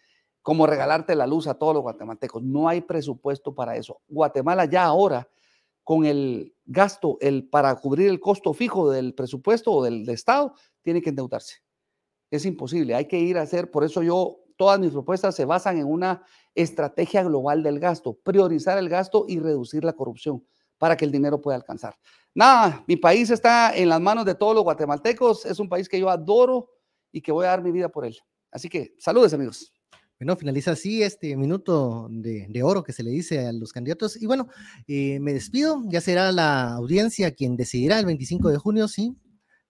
[0.40, 2.42] como regalarte la luz a todos los guatemaltecos.
[2.42, 4.00] No hay presupuesto para eso.
[4.08, 5.28] Guatemala ya ahora,
[5.84, 10.54] con el gasto, el, para cubrir el costo fijo del presupuesto o del, del Estado,
[10.80, 11.58] tiene que endeudarse.
[12.30, 15.78] Es imposible, hay que ir a hacer, por eso yo todas mis propuestas se basan
[15.78, 16.22] en una
[16.54, 20.44] estrategia global del gasto, priorizar el gasto y reducir la corrupción
[20.76, 21.96] para que el dinero pueda alcanzar.
[22.34, 25.98] Nada, mi país está en las manos de todos los guatemaltecos, es un país que
[25.98, 26.68] yo adoro
[27.10, 28.14] y que voy a dar mi vida por él.
[28.50, 29.72] Así que saludos amigos.
[30.18, 34.20] Bueno, finaliza así este minuto de, oro que se le dice a los candidatos.
[34.20, 34.48] Y bueno,
[34.86, 35.82] eh, me despido.
[35.86, 39.16] Ya será la audiencia quien decidirá el 25 de junio si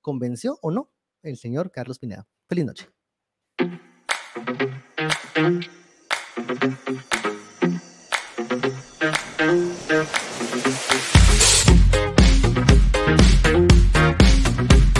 [0.00, 0.90] convenció o no
[1.22, 2.26] el señor Carlos Pineda.
[2.48, 2.88] Feliz noche.
[4.34, 5.64] Thank
[6.88, 7.19] you.